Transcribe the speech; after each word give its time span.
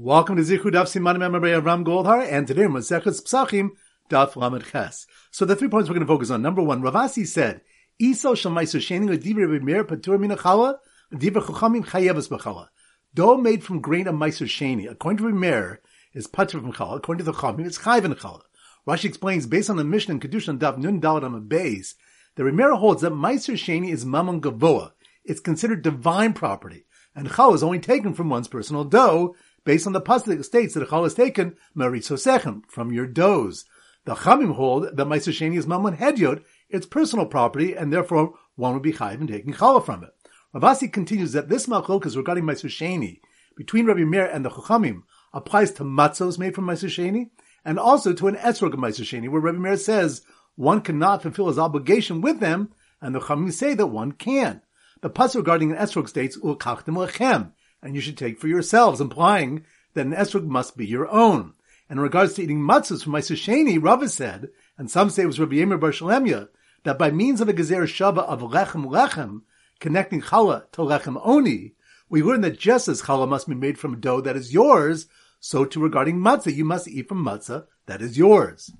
Welcome 0.00 0.36
to 0.36 0.42
Zichud 0.42 0.74
Daf 0.74 0.86
Siman 0.86 1.18
Member 1.18 1.40
by 1.40 1.48
Avram 1.48 1.84
Goldhar, 1.84 2.24
and 2.24 2.46
today 2.46 2.68
we're 2.68 2.78
Maseches 2.78 3.20
Psachim 3.20 3.70
Daf 4.08 4.36
Lamed 4.36 4.64
Ches. 4.70 5.08
So 5.32 5.44
the 5.44 5.56
three 5.56 5.66
points 5.66 5.88
we're 5.88 5.96
going 5.96 6.06
to 6.06 6.12
focus 6.12 6.30
on. 6.30 6.40
Number 6.40 6.62
one, 6.62 6.82
Ravasi 6.82 7.26
said, 7.26 7.62
"Iso 8.00 8.34
Shalmaiser 8.34 8.78
Shening 8.78 9.08
Ledivre 9.08 9.48
B'Meir 9.48 9.82
Patur 9.82 10.16
Minachala 10.16 10.76
Divre 11.12 11.42
Chuchamim 11.42 11.84
Chayevas 11.84 12.28
B'Chala." 12.28 12.68
Dough 13.12 13.38
made 13.38 13.64
from 13.64 13.80
grain 13.80 14.06
of 14.06 14.14
Meiser 14.14 14.46
Sheni, 14.46 14.88
according 14.88 15.18
to 15.18 15.24
B'Meir, 15.34 15.78
is 16.14 16.28
Patur 16.28 16.60
from 16.60 16.72
Chala. 16.72 16.98
According 16.98 17.24
to 17.24 17.32
the 17.32 17.36
Chachamim, 17.36 17.66
it's 17.66 17.80
Chayv 17.80 18.04
in 18.04 18.14
Chala. 18.14 18.42
Rashi 18.86 19.06
explains, 19.06 19.48
based 19.48 19.68
on 19.68 19.78
the 19.78 19.84
Mishnah 19.84 20.12
and 20.12 20.22
Kedusha 20.22 20.56
Daf 20.56 20.78
Nun 20.78 21.00
Dalad 21.00 21.24
on 21.24 21.32
the 21.32 21.40
base, 21.40 21.96
the 22.36 22.44
B'Meir 22.44 22.78
holds 22.78 23.02
that 23.02 23.14
Meiser 23.14 23.54
Sheni 23.54 23.90
is 23.90 24.06
Mammon 24.06 24.40
Gavoa. 24.40 24.92
It's 25.24 25.40
considered 25.40 25.82
divine 25.82 26.34
property, 26.34 26.86
and 27.16 27.28
Chala 27.28 27.56
is 27.56 27.64
only 27.64 27.80
taken 27.80 28.14
from 28.14 28.30
one's 28.30 28.46
personal 28.46 28.84
dough 28.84 29.34
based 29.68 29.86
on 29.86 29.92
the 29.92 30.00
pasuk 30.00 30.42
states 30.42 30.72
that 30.72 30.82
a 30.82 30.86
chal 30.86 31.04
is 31.04 31.12
taken 31.12 31.54
marisosechem 31.76 32.62
from 32.70 32.90
your 32.90 33.06
does. 33.06 33.66
The 34.06 34.14
chamim 34.14 34.54
hold 34.54 34.84
that 34.84 35.06
meiser 35.06 35.54
is 35.54 35.66
mamon 35.66 35.98
hedyot, 35.98 36.42
its 36.70 36.86
personal 36.86 37.26
property, 37.26 37.74
and 37.74 37.92
therefore 37.92 38.32
one 38.56 38.72
would 38.72 38.82
be 38.82 38.94
chayiv 38.94 39.20
in 39.20 39.26
taking 39.26 39.52
challah 39.52 39.84
from 39.84 40.04
it. 40.04 40.10
Ravasi 40.54 40.90
continues 40.90 41.32
that 41.32 41.50
this 41.50 41.66
malchokas 41.66 42.16
regarding 42.16 42.44
meiser 42.44 43.18
between 43.58 43.84
Rabbi 43.84 44.04
Meir 44.04 44.24
and 44.24 44.42
the 44.42 44.48
chachamim 44.48 45.02
applies 45.34 45.70
to 45.72 45.84
matzos 45.84 46.38
made 46.38 46.54
from 46.54 46.64
meiser 46.64 47.28
and 47.62 47.78
also 47.78 48.14
to 48.14 48.26
an 48.26 48.36
esrog 48.36 48.72
of 48.72 48.80
meiser 48.80 49.28
where 49.28 49.42
Rabbi 49.42 49.58
Meir 49.58 49.76
says 49.76 50.22
one 50.56 50.80
cannot 50.80 51.20
fulfill 51.20 51.48
his 51.48 51.58
obligation 51.58 52.22
with 52.22 52.40
them, 52.40 52.70
and 53.02 53.14
the 53.14 53.20
chachamim 53.20 53.52
say 53.52 53.74
that 53.74 53.88
one 53.88 54.12
can. 54.12 54.62
The 55.02 55.10
pasuk 55.10 55.36
regarding 55.36 55.72
an 55.72 55.76
esrog 55.76 56.08
states 56.08 56.38
ulkachtem 56.38 56.96
lechem 56.96 57.52
and 57.82 57.94
you 57.94 58.00
should 58.00 58.18
take 58.18 58.38
for 58.38 58.48
yourselves, 58.48 59.00
implying 59.00 59.64
that 59.94 60.06
an 60.06 60.12
esrog 60.12 60.46
must 60.46 60.76
be 60.76 60.86
your 60.86 61.08
own. 61.08 61.54
And 61.88 61.98
in 61.98 62.02
regards 62.02 62.34
to 62.34 62.42
eating 62.42 62.60
matzahs 62.60 63.04
from 63.04 63.14
Meiser 63.14 63.36
Sheni, 63.36 63.82
Rava 63.82 64.08
said, 64.08 64.50
and 64.76 64.90
some 64.90 65.10
say 65.10 65.22
it 65.22 65.26
was 65.26 65.40
Rabbi 65.40 65.56
Yemer 65.56 65.80
Bar 65.80 65.90
Shalemya, 65.90 66.48
that 66.84 66.98
by 66.98 67.10
means 67.10 67.40
of 67.40 67.48
a 67.48 67.52
gezer 67.52 67.82
shava 67.82 68.20
of 68.20 68.40
lechem 68.40 68.86
lechem, 68.86 69.42
connecting 69.80 70.20
challah 70.20 70.70
to 70.72 70.82
lechem 70.82 71.20
oni, 71.24 71.72
we 72.08 72.22
learn 72.22 72.40
that 72.42 72.58
just 72.58 72.88
as 72.88 73.02
challah 73.02 73.28
must 73.28 73.48
be 73.48 73.54
made 73.54 73.78
from 73.78 74.00
dough 74.00 74.20
that 74.20 74.36
is 74.36 74.52
yours, 74.52 75.06
so 75.40 75.64
too 75.64 75.80
regarding 75.80 76.18
matzah, 76.18 76.54
you 76.54 76.64
must 76.64 76.88
eat 76.88 77.08
from 77.08 77.24
matzah 77.24 77.66
that 77.86 78.02
is 78.02 78.18
yours. 78.18 78.72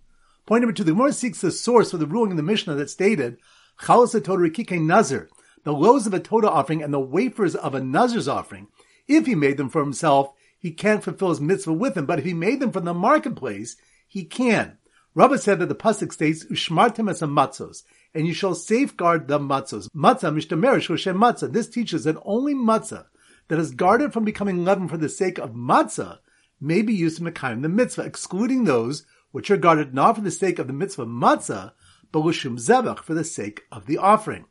Point 0.47 0.63
number 0.63 0.73
two, 0.73 0.85
the 0.85 0.93
Gemara 0.93 1.13
seeks 1.13 1.41
the 1.41 1.51
source 1.51 1.91
for 1.91 1.99
the 1.99 2.07
ruling 2.07 2.31
in 2.31 2.37
the 2.37 2.43
Mishnah 2.43 2.75
that 2.75 2.91
stated, 2.91 3.39
challah 3.81 4.21
satorah 4.21 4.51
rikike 4.51 4.81
nazir, 4.81 5.29
the 5.65 5.73
loaves 5.73 6.07
of 6.07 6.15
a 6.15 6.21
Todah 6.21 6.49
offering 6.49 6.83
and 6.83 6.95
the 6.95 7.01
wafers 7.01 7.55
of 7.55 7.75
a 7.75 7.81
Nazir's 7.81 8.29
offering, 8.29 8.69
if 9.09 9.27
he 9.27 9.35
made 9.35 9.57
them 9.57 9.71
for 9.71 9.83
himself, 9.83 10.33
he 10.59 10.71
can't 10.71 11.03
fulfill 11.03 11.31
his 11.31 11.41
mitzvah 11.41 11.73
with 11.73 11.95
them. 11.95 12.07
But 12.07 12.19
if 12.19 12.25
he 12.25 12.35
made 12.35 12.61
them 12.61 12.73
from 12.73 12.85
the 12.85 12.95
marketplace, 12.95 13.77
he 14.07 14.25
can. 14.25 14.79
Rabbi 15.15 15.37
said 15.37 15.59
that 15.59 15.69
the 15.69 15.75
pasuk 15.75 16.13
states, 16.13 16.45
"Ushmartem 16.45 17.11
as 17.11 17.23
a 17.23 17.27
matzos," 17.27 17.83
and 18.15 18.27
you 18.27 18.35
shall 18.35 18.55
safeguard 18.55 19.27
the 19.27 19.39
matzos. 19.39 19.89
Matzah 19.97 20.33
mishtamerish 20.33 20.89
Hashem 20.89 21.17
matzah. 21.17 21.53
This 21.53 21.69
teaches 21.69 22.05
that 22.05 22.21
only 22.25 22.55
matzah 22.55 23.07
that 23.49 23.59
is 23.59 23.73
guarded 23.73 24.13
from 24.13 24.25
becoming 24.25 24.65
leavened 24.65 24.91
for 24.91 24.97
the 24.97 25.09
sake 25.09 25.39
of 25.39 25.53
matzah 25.55 26.19
may 26.61 26.83
be 26.83 26.95
used 26.95 27.19
to 27.19 27.23
mekayim 27.25 27.63
the 27.63 27.69
mitzvah, 27.69 28.03
excluding 28.03 28.65
those 28.65 29.07
which 29.31 29.51
are 29.51 29.57
guarded 29.57 29.95
not 29.95 30.17
for 30.17 30.23
the 30.23 30.31
sake 30.31 30.59
of 30.59 30.67
the 30.67 30.73
mitzvah 30.73 31.07
matzah, 31.07 31.73
but 32.13 32.21
l'shum 32.21 32.57
zebach 32.57 33.01
for 33.01 33.15
the 33.15 33.25
sake 33.25 33.63
of 33.71 33.87
the 33.87 33.99
offering. 33.99 34.45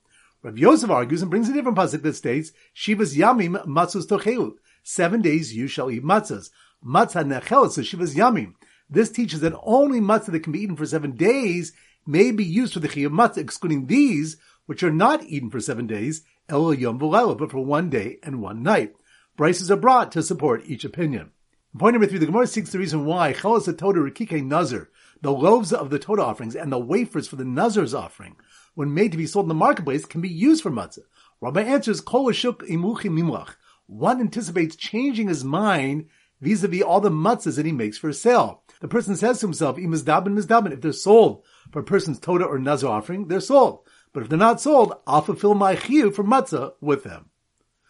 Rav 0.47 0.57
Yosef 0.57 0.89
argues 0.89 1.21
and 1.21 1.29
brings 1.29 1.49
a 1.49 1.53
different 1.53 1.77
pasuk 1.77 2.03
that 2.03 2.15
states, 2.15 2.53
Shivas 2.73 3.17
Yamim 3.17 3.65
Matzos 3.65 4.07
Tochelu. 4.07 4.53
Seven 4.81 5.21
days 5.21 5.53
you 5.53 5.67
shall 5.67 5.91
eat 5.91 6.05
matzahs. 6.05 6.51
Matzah 6.81 7.27
Nechel, 7.27 7.69
so 7.69 7.81
Shivas 7.81 8.15
Yamim. 8.15 8.53
This 8.89 9.11
teaches 9.11 9.41
that 9.41 9.59
only 9.61 9.99
matzah 9.99 10.27
that 10.27 10.43
can 10.43 10.53
be 10.53 10.61
eaten 10.61 10.77
for 10.77 10.85
seven 10.85 11.17
days 11.17 11.73
may 12.05 12.31
be 12.31 12.45
used 12.45 12.71
for 12.71 12.79
the 12.79 12.87
chiyuv 12.87 13.09
matzah, 13.09 13.39
excluding 13.39 13.87
these, 13.87 14.37
which 14.67 14.83
are 14.83 14.91
not 14.91 15.21
eaten 15.25 15.49
for 15.49 15.59
seven 15.59 15.85
days, 15.85 16.21
El 16.47 16.73
Yom 16.73 16.97
but 16.97 17.51
for 17.51 17.59
one 17.59 17.89
day 17.89 18.17
and 18.23 18.41
one 18.41 18.63
night. 18.63 18.95
Brices 19.35 19.69
are 19.69 19.75
brought 19.75 20.13
to 20.13 20.23
support 20.23 20.63
each 20.65 20.85
opinion. 20.85 21.31
Point 21.77 21.95
number 21.95 22.07
three, 22.07 22.19
the 22.19 22.25
Gemara 22.25 22.47
seeks 22.47 22.71
the 22.71 22.79
reason 22.79 23.03
why 23.03 23.33
Chelas 23.33 23.65
Toda 23.77 23.99
Rikike 23.99 24.45
Nazar, 24.45 24.89
the 25.21 25.33
loaves 25.33 25.73
of 25.73 25.89
the 25.89 25.99
Toda 25.99 26.23
offerings 26.23 26.55
and 26.55 26.71
the 26.71 26.79
wafers 26.79 27.27
for 27.27 27.35
the 27.35 27.43
Nazar's 27.43 27.93
offering, 27.93 28.37
when 28.77 28.93
made 28.93 29.11
to 29.11 29.17
be 29.17 29.25
sold 29.25 29.45
in 29.45 29.49
the 29.49 29.55
marketplace, 29.55 30.05
can 30.05 30.21
be 30.21 30.29
used 30.29 30.61
for 30.61 30.69
matzah. 30.69 30.99
Rabbi 31.41 31.63
answers, 31.63 31.99
Kol 31.99 32.27
imuchi 32.27 33.09
mimlach. 33.09 33.55
One 33.87 34.21
anticipates 34.21 34.75
changing 34.75 35.29
his 35.29 35.43
mind 35.43 36.09
vis-a-vis 36.41 36.83
all 36.83 37.01
the 37.01 37.09
matzahs 37.09 37.55
that 37.55 37.65
he 37.65 37.71
makes 37.71 37.97
for 37.97 38.13
sale. 38.13 38.61
The 38.79 38.87
person 38.87 39.15
says 39.15 39.39
to 39.39 39.47
himself, 39.47 39.77
imizdabin 39.77 40.37
mizdabin, 40.37 40.73
if 40.73 40.81
they're 40.81 40.91
sold 40.91 41.43
for 41.71 41.79
a 41.79 41.83
person's 41.83 42.19
toda 42.19 42.45
or 42.45 42.59
nazar 42.59 42.91
offering, 42.91 43.27
they're 43.27 43.39
sold. 43.39 43.79
But 44.13 44.21
if 44.21 44.29
they're 44.29 44.37
not 44.37 44.61
sold, 44.61 44.93
I'll 45.07 45.23
fulfill 45.23 45.55
my 45.55 45.75
chiyuv 45.75 46.13
for 46.13 46.23
matzah 46.23 46.73
with 46.79 47.03
them. 47.03 47.31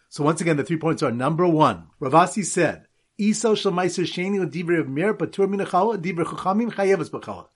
So 0.08 0.24
once 0.24 0.40
again, 0.40 0.56
the 0.56 0.64
three 0.64 0.78
points 0.78 1.02
are 1.02 1.12
number 1.12 1.46
one. 1.46 1.88
Ravasi 2.00 2.46
said, 2.46 2.86
Iso 3.20 3.54
shel 3.54 3.72
meiser 3.72 4.04
sheni 4.04 4.50
divrei 4.50 5.12
patur 5.12 5.48
minachala 5.48 5.98
divrei 5.98 6.24
chachamim 6.24 6.72
chayevas 6.72 7.10
b'chala. 7.10 7.48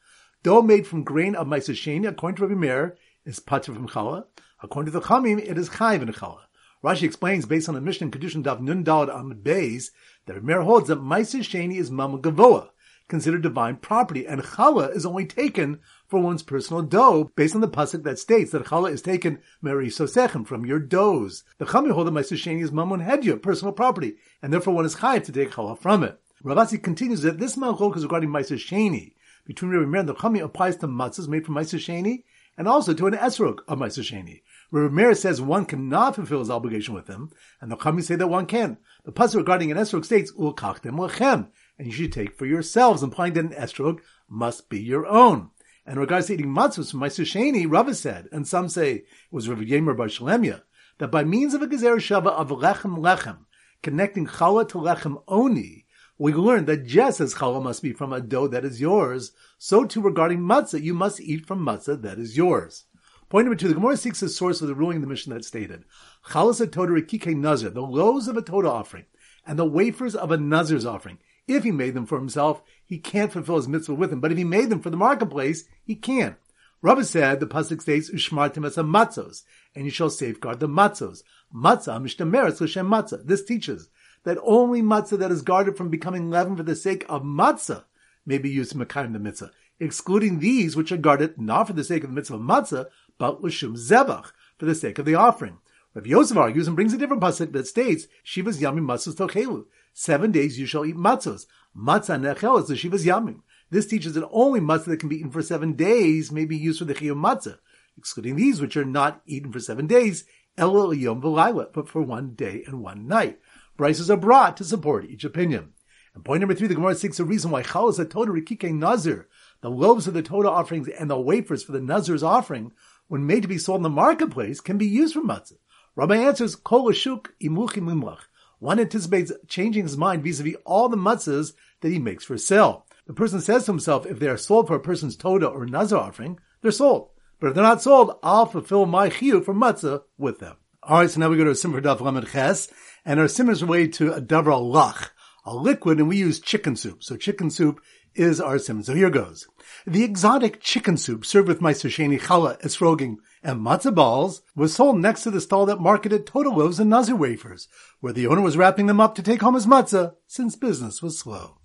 Dough 0.43 0.61
made 0.61 0.87
from 0.87 1.05
grain 1.05 1.35
of 1.35 1.47
meiser 1.47 1.73
sheni, 1.73 2.07
according 2.09 2.37
to 2.37 2.43
Rabbi 2.43 2.61
Meir, 2.61 2.97
is 3.25 3.41
patur 3.41 3.75
from 3.75 3.89
challah. 3.89 4.25
According 4.63 4.93
to 4.93 4.99
the 4.99 5.07
Chamim, 5.07 5.39
it 5.39 5.59
is 5.59 5.71
chayv 5.71 6.03
in 6.03 6.09
challah. 6.09 6.43
Rashi 6.85 7.05
explains, 7.05 7.47
based 7.47 7.69
on 7.69 7.77
the 7.77 7.81
Mishnah 7.81 8.09
Kedushin 8.09 8.43
Dav 8.43 8.61
Nun 8.61 8.85
Dalad 8.85 9.15
on 9.15 9.29
the 9.29 9.37
Bays, 9.37 9.93
that 10.27 10.37
Rameir 10.37 10.65
holds 10.65 10.89
that 10.89 11.01
Meiser 11.01 11.41
Sheni 11.41 11.77
is 11.77 11.93
Mammon 11.93 12.21
Gavoa, 12.21 12.71
considered 13.09 13.43
divine 13.43 13.77
property, 13.77 14.27
and 14.27 14.43
challah 14.43 14.95
is 14.95 15.07
only 15.07 15.25
taken 15.25 15.79
for 16.09 16.21
one's 16.21 16.43
personal 16.43 16.83
dough, 16.83 17.31
based 17.37 17.55
on 17.55 17.61
the 17.61 17.69
pasuk 17.69 18.03
that 18.03 18.19
states 18.19 18.51
that 18.51 18.65
challah 18.65 18.91
is 18.91 19.01
taken 19.01 19.41
Meri 19.61 19.89
Sosechem 19.89 20.45
from 20.45 20.67
your 20.67 20.81
doughs. 20.81 21.45
The 21.59 21.67
Chamim 21.67 21.93
hold 21.93 22.09
that 22.09 22.15
Meiser 22.15 22.37
Sheni 22.37 22.65
is 22.65 22.73
Mammon 22.73 23.01
Hedya, 23.01 23.41
personal 23.41 23.73
property, 23.73 24.17
and 24.43 24.53
therefore 24.53 24.75
one 24.75 24.85
is 24.85 24.97
chayv 24.97 25.23
to 25.25 25.33
take 25.33 25.53
challah 25.53 25.79
from 25.79 26.03
it. 26.03 26.19
Ravasi 26.43 26.83
continues 26.83 27.23
that 27.23 27.39
this 27.39 27.55
malchok 27.55 27.97
is 27.97 28.03
regarding 28.03 28.31
Meiser 28.31 28.57
Sheni. 28.57 29.15
Between 29.45 29.71
Rabbi 29.71 29.87
Meir 29.87 30.01
and 30.01 30.09
the 30.09 30.15
Chamim 30.15 30.43
applies 30.43 30.77
to 30.79 30.89
matzahs 30.89 31.29
made 31.29 31.47
from 31.47 31.55
Meiser 31.55 31.79
Sheni, 31.79 32.25
and 32.57 32.69
also 32.69 32.93
to 32.95 33.07
an 33.07 33.15
esrog 33.15 33.59
of 33.67 33.79
Meiser 33.79 34.03
Sheni. 34.03 34.43
Rameir 34.73 35.17
says 35.17 35.41
one 35.41 35.65
cannot 35.67 36.15
fulfill 36.15 36.41
his 36.41 36.51
obligation 36.51 36.95
with 36.95 37.07
them, 37.07 37.31
and 37.61 37.71
the 37.71 37.77
Chachamim 37.77 38.03
say 38.03 38.17
that 38.17 38.29
one 38.29 38.47
can. 38.47 38.79
The 39.05 39.13
pasuk 39.13 39.37
regarding 39.37 39.71
an 39.71 39.79
esrog 39.79 40.05
states 40.05 40.33
ulkachtem 40.33 40.97
lechem, 40.97 41.49
and 41.79 41.87
you 41.87 41.93
should 41.93 42.13
take 42.13 42.37
for 42.37 42.47
yourselves, 42.47 43.03
implying 43.03 43.35
that 43.35 43.45
an 43.45 43.51
esrog 43.53 44.01
must 44.29 44.69
be 44.69 44.81
your 44.81 45.07
own. 45.07 45.51
And 45.85 45.95
in 45.95 46.01
regards 46.01 46.29
to 46.29 46.35
eating 46.35 46.47
matzahs 46.47 46.93
from 46.93 47.01
Sheni, 47.01 47.71
Rava 47.71 47.95
said, 47.95 48.29
and 48.31 48.47
some 48.47 48.69
say 48.69 48.93
it 48.93 49.07
was 49.31 49.49
Rav 49.49 49.59
Yemer 49.59 49.97
Bar 49.97 50.07
Shalemya, 50.07 50.63
that 50.99 51.11
by 51.11 51.25
means 51.25 51.55
of 51.55 51.63
a 51.63 51.67
gezer 51.67 51.97
shava 51.97 52.29
of 52.29 52.49
lechem 52.51 52.99
lechem, 52.99 53.39
connecting 53.83 54.27
challah 54.27 54.69
to 54.69 54.79
lechem 54.79 55.23
oni, 55.27 55.82
we 56.23 56.33
learn 56.33 56.67
that 56.67 56.87
just 56.87 57.21
as 57.21 57.35
challah 57.35 57.61
must 57.61 57.83
be 57.83 57.93
from 57.93 58.13
a 58.13 58.21
dough 58.21 58.47
that 58.47 58.65
is 58.65 58.81
yours, 58.81 59.33
so 59.59 59.85
too 59.85 60.01
regarding 60.01 60.39
matzah, 60.39 60.81
you 60.81 60.95
must 60.95 61.21
eat 61.21 61.45
from 61.45 61.67
matzah 61.67 62.01
that 62.01 62.17
is 62.17 62.37
yours. 62.37 62.85
Point 63.29 63.47
number 63.47 63.57
two, 63.57 63.67
the 63.67 63.75
Gemara 63.75 63.97
seeks 63.97 64.23
a 64.23 64.29
source 64.29 64.63
of 64.63 64.69
the 64.69 64.75
ruling 64.77 64.99
of 64.99 65.03
the 65.03 65.09
Mishnah 65.09 65.35
that 65.35 65.45
stated, 65.45 65.85
Chalas 66.29 66.59
Toda 66.71 66.93
Rikike 66.93 67.35
Nazir, 67.35 67.71
the 67.71 67.83
loaves 67.83 68.29
of 68.29 68.37
a 68.37 68.43
Toda 68.43 68.71
offering, 68.71 69.07
and 69.45 69.59
the 69.59 69.65
wafers 69.65 70.15
of 70.15 70.31
a 70.31 70.37
Nazir's 70.37 70.87
offering. 70.87 71.19
If 71.49 71.65
he 71.65 71.73
made 71.73 71.95
them 71.95 72.07
for 72.07 72.19
himself, 72.19 72.63
he 72.87 72.99
can't 72.99 73.33
fulfill 73.33 73.57
his 73.57 73.67
mitzvah 73.67 73.95
with 73.95 74.11
them. 74.11 74.21
But 74.21 74.31
if 74.31 74.39
he 74.39 74.45
made 74.45 74.71
them 74.71 74.81
for 74.81 74.91
the 74.91 74.97
marketplace, 74.97 75.65
he 75.83 75.97
can. 75.97 76.37
Rabbi 76.83 77.03
said, 77.03 77.41
the 77.41 77.49
pasuk 77.49 77.83
states, 77.83 78.11
"Ushmartim 78.11 78.65
as 78.65 78.77
matzos," 78.77 79.43
and 79.75 79.87
you 79.87 79.91
shall 79.91 80.09
safeguard 80.09 80.61
the 80.61 80.69
matzos. 80.69 81.25
Matzah 81.53 82.01
mishtameres 82.01 82.61
l'shem 82.61 82.89
matzah. 82.89 83.27
This 83.27 83.45
teaches 83.45 83.89
that 84.25 84.39
only 84.43 84.83
matzah 84.83 85.19
that 85.19 85.31
is 85.31 85.43
guarded 85.43 85.77
from 85.77 85.89
becoming 85.89 86.31
leavened 86.31 86.57
for 86.57 86.63
the 86.63 86.77
sake 86.77 87.05
of 87.09 87.23
matzah 87.23 87.85
may 88.25 88.39
be 88.39 88.51
used 88.51 88.73
to 88.73 88.79
mekayim 88.79 89.13
the 89.13 89.19
mitzvah, 89.19 89.51
excluding 89.81 90.39
these 90.39 90.77
which 90.77 90.93
are 90.93 90.97
guarded 90.97 91.39
not 91.41 91.67
for 91.67 91.73
the 91.73 91.85
sake 91.85 92.05
of 92.05 92.11
the 92.11 92.15
mitzvah 92.15 92.37
of 92.37 92.41
matzah, 92.41 92.87
but 93.19 93.43
l'shum 93.43 93.75
zebach, 93.75 94.33
for 94.59 94.67
the 94.67 94.75
sake 94.75 94.99
of 94.99 95.05
the 95.05 95.15
offering. 95.15 95.59
Rav 95.95 96.07
Yosef 96.07 96.37
argues 96.37 96.67
and 96.67 96.77
brings 96.77 96.95
a 96.95 96.99
different 96.99 97.23
pasuk 97.23 97.53
that 97.53 97.67
states, 97.67 98.07
Shivas 98.25 98.59
yamim 98.59 98.87
matzos 98.87 99.15
tochelu. 99.15 99.67
Seven 99.93 100.33
days 100.33 100.59
you 100.59 100.65
shall 100.65 100.87
eat 100.87 100.97
matzos. 100.97 101.47
Matzah 101.77 102.19
nechel 102.19 102.61
is 102.61 102.69
the 102.69 102.75
Shivas 102.75 103.05
yamim. 103.05 103.41
This 103.71 103.87
teaches 103.87 104.15
that 104.15 104.29
only 104.31 104.61
matzah 104.61 104.87
that 104.87 105.01
can 105.01 105.09
be 105.09 105.17
eaten 105.17 105.31
for 105.31 105.43
seven 105.43 105.75
days 105.75 106.33
may 106.33 106.45
be 106.45 106.57
used 106.57 106.79
for 106.79 106.85
the 106.87 106.95
chiyum 106.95 107.21
matzah, 107.21 107.59
excluding 107.99 108.37
these 108.37 108.61
which 108.61 108.77
are 108.77 108.85
not 108.85 109.21
eaten 109.27 109.53
for 109.53 109.61
seven 109.61 109.87
days, 109.87 110.25
el 110.57 110.95
yom 110.95 111.21
v'layla, 111.21 111.73
but 111.73 111.89
for 111.89 112.03
one 112.03 112.35
day 112.35 112.63
and 112.67 112.83
one 112.83 113.07
night. 113.07 113.39
Brices 113.83 114.13
are 114.13 114.17
brought 114.17 114.57
to 114.59 114.65
support 114.65 115.07
each 115.07 115.25
opinion. 115.25 115.73
And 116.15 116.25
point 116.25 116.39
number 116.39 116.55
three, 116.55 116.69
the 116.69 116.77
Gemara 116.77 116.95
seeks 116.95 117.19
a 117.19 117.25
reason 117.25 117.51
why 117.51 117.65
chalas 117.65 117.99
a 117.99 118.05
toda 118.05 118.31
rikike 118.31 118.73
nazir, 118.73 119.27
the 119.61 119.71
loaves 119.71 120.07
of 120.07 120.15
the 120.15 120.23
Toda 120.23 120.49
offerings 120.49 120.87
and 120.87 121.11
the 121.11 121.19
wafers 121.19 121.65
for 121.65 121.73
the 121.73 121.81
nazir's 121.81 122.23
offering, 122.23 122.71
when 123.09 123.27
made 123.27 123.43
to 123.43 123.49
be 123.49 123.59
sold 123.59 123.79
in 123.79 123.83
the 123.83 123.91
marketplace, 123.91 124.61
can 124.61 124.79
be 124.79 124.87
used 124.87 125.15
for 125.15 125.21
matzah. 125.21 125.57
Rabbi 125.97 126.15
answers, 126.15 126.55
kol 126.55 126.93
ashuk 126.93 127.31
imuchi 127.43 127.83
mimlach. 127.83 128.21
one 128.61 128.79
anticipates 128.79 129.33
changing 129.49 129.83
his 129.83 129.97
mind 129.97 130.23
vis-a-vis 130.23 130.55
all 130.65 130.89
the 130.89 130.97
matzahs 130.97 131.53
that 131.81 131.91
he 131.91 131.99
makes 131.99 132.25
for 132.25 132.39
sale. 132.39 132.87
The 133.09 133.15
person 133.15 133.41
says 133.41 133.65
to 133.65 133.73
himself, 133.73 134.07
if 134.07 134.21
they 134.21 134.29
are 134.29 134.37
sold 134.37 134.69
for 134.69 134.77
a 134.77 134.81
person's 134.81 135.17
toda 135.17 135.49
or 135.49 135.67
nazar 135.67 135.99
offering, 135.99 136.39
they're 136.61 136.71
sold. 136.71 137.11
But 137.41 137.49
if 137.49 137.55
they're 137.55 137.65
not 137.65 137.83
sold, 137.83 138.17
I'll 138.23 138.47
fulfill 138.47 138.87
my 138.87 139.09
chiyu 139.09 139.45
for 139.45 139.53
matzah 139.53 140.05
with 140.17 140.39
them. 140.39 140.55
All 140.85 140.99
right, 140.99 141.09
so 141.09 141.21
now 141.21 141.29
we 141.29 141.37
go 141.37 141.45
to 141.45 141.51
a 141.51 141.55
simmer 141.55 141.81
daf 141.81 142.01
lamed 142.01 142.27
ches, 142.33 142.69
and 143.05 143.21
our 143.21 143.29
simmer 143.29 143.53
is 143.53 143.65
way 143.65 143.87
to 143.87 144.13
a 144.15 144.21
davra 144.21 144.61
lach, 144.61 145.11
a 145.45 145.55
liquid, 145.55 145.99
and 145.99 146.09
we 146.09 146.17
use 146.17 146.41
chicken 146.41 146.75
soup. 146.75 147.05
So 147.05 147.17
chicken 147.17 147.51
soup 147.51 147.81
is 148.17 148.41
our 148.41 148.59
simmer. 148.59 148.83
So 148.83 148.95
here 148.95 149.09
goes. 149.09 149.47
The 149.87 150.03
exotic 150.03 150.61
chicken 150.61 150.97
soup 150.97 151.25
served 151.25 151.47
with 151.47 151.61
Meiser 151.61 151.89
Sheni 151.89 152.21
challah, 152.21 152.61
esroging, 152.63 153.19
and 153.45 153.61
matzah 153.61 153.95
balls 153.95 154.43
was 154.57 154.75
sold 154.75 154.99
next 154.99 155.23
to 155.23 155.31
the 155.31 155.41
stall 155.41 155.67
that 155.67 155.79
marketed 155.79 156.27
total 156.27 156.57
loaves 156.57 156.81
and 156.81 156.91
nazir 156.91 157.15
wafers, 157.15 157.69
where 158.01 158.13
the 158.13 158.27
owner 158.27 158.41
was 158.41 158.57
wrapping 158.57 158.87
them 158.87 159.01
up 159.01 159.15
to 159.15 159.23
take 159.23 159.41
home 159.41 159.55
his 159.55 159.69
matzah, 159.69 160.15
since 160.27 160.57
business 160.57 161.01
was 161.01 161.17
slow. 161.17 161.59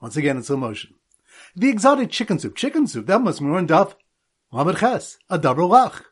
Once 0.00 0.16
again 0.16 0.36
in 0.36 0.44
slow 0.44 0.56
motion. 0.56 0.94
The 1.56 1.68
exotic 1.68 2.10
chicken 2.10 2.38
soup, 2.38 2.54
chicken 2.54 2.86
soup, 2.86 3.06
that 3.06 3.22
must 3.22 3.40
be 3.40 3.46
more 3.46 3.60
daf, 3.62 3.94
lamed 4.52 4.78
ches, 4.78 5.18
a 5.28 5.36
double 5.36 5.68
lach. 5.68 6.04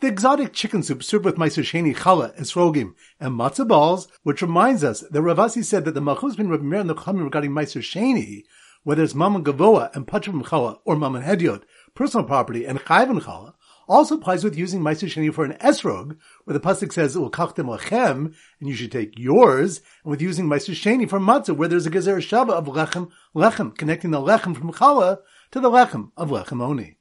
The 0.00 0.06
exotic 0.06 0.52
chicken 0.52 0.84
soup 0.84 1.02
served 1.02 1.24
with 1.24 1.38
Meiser 1.38 1.64
Sheni 1.64 1.92
challah, 1.92 2.38
esrogim, 2.38 2.94
and 3.18 3.34
matzah 3.34 3.66
balls, 3.66 4.06
which 4.22 4.42
reminds 4.42 4.84
us 4.84 5.00
that 5.00 5.12
Ravasi 5.12 5.64
said 5.64 5.84
that 5.86 5.94
the 5.94 6.00
Machuz 6.00 6.36
bin 6.36 6.48
Rabbi 6.48 6.62
Meir 6.62 6.78
and 6.78 6.88
the 6.88 6.94
regarding 6.94 7.50
Meiser 7.50 7.82
Sheni, 7.82 8.44
whether 8.84 9.02
it's 9.02 9.16
Mammon 9.16 9.42
Gavoa 9.42 9.92
and 9.96 10.06
Patrim 10.06 10.44
challah 10.44 10.78
or 10.84 10.94
Mammon 10.94 11.24
Hediot, 11.24 11.64
personal 11.96 12.24
property, 12.24 12.64
and 12.64 12.78
Chayvan 12.78 13.20
challah, 13.22 13.54
also 13.88 14.14
applies 14.14 14.44
with 14.44 14.56
using 14.56 14.82
Meiser 14.82 15.08
Sheni 15.08 15.34
for 15.34 15.44
an 15.44 15.54
esrog, 15.54 16.16
where 16.44 16.54
the 16.54 16.60
pasuk 16.60 16.92
says 16.92 17.16
"Ulkachtem 17.16 17.66
lechem," 17.76 18.32
and 18.60 18.68
you 18.68 18.76
should 18.76 18.92
take 18.92 19.18
yours, 19.18 19.80
and 20.04 20.12
with 20.12 20.22
using 20.22 20.46
Meiser 20.46 20.76
Sheni 20.76 21.10
for 21.10 21.18
matzah, 21.18 21.56
where 21.56 21.66
there's 21.66 21.86
a 21.86 21.90
gezer 21.90 22.18
shava 22.18 22.50
of 22.50 22.66
lechem 22.66 23.10
lechem, 23.34 23.76
connecting 23.76 24.12
the 24.12 24.20
lechem 24.20 24.56
from 24.56 24.72
challah 24.72 25.18
to 25.50 25.58
the 25.58 25.68
lechem 25.68 26.12
of 26.16 26.28
lechem 26.30 26.62
oni. 26.62 26.97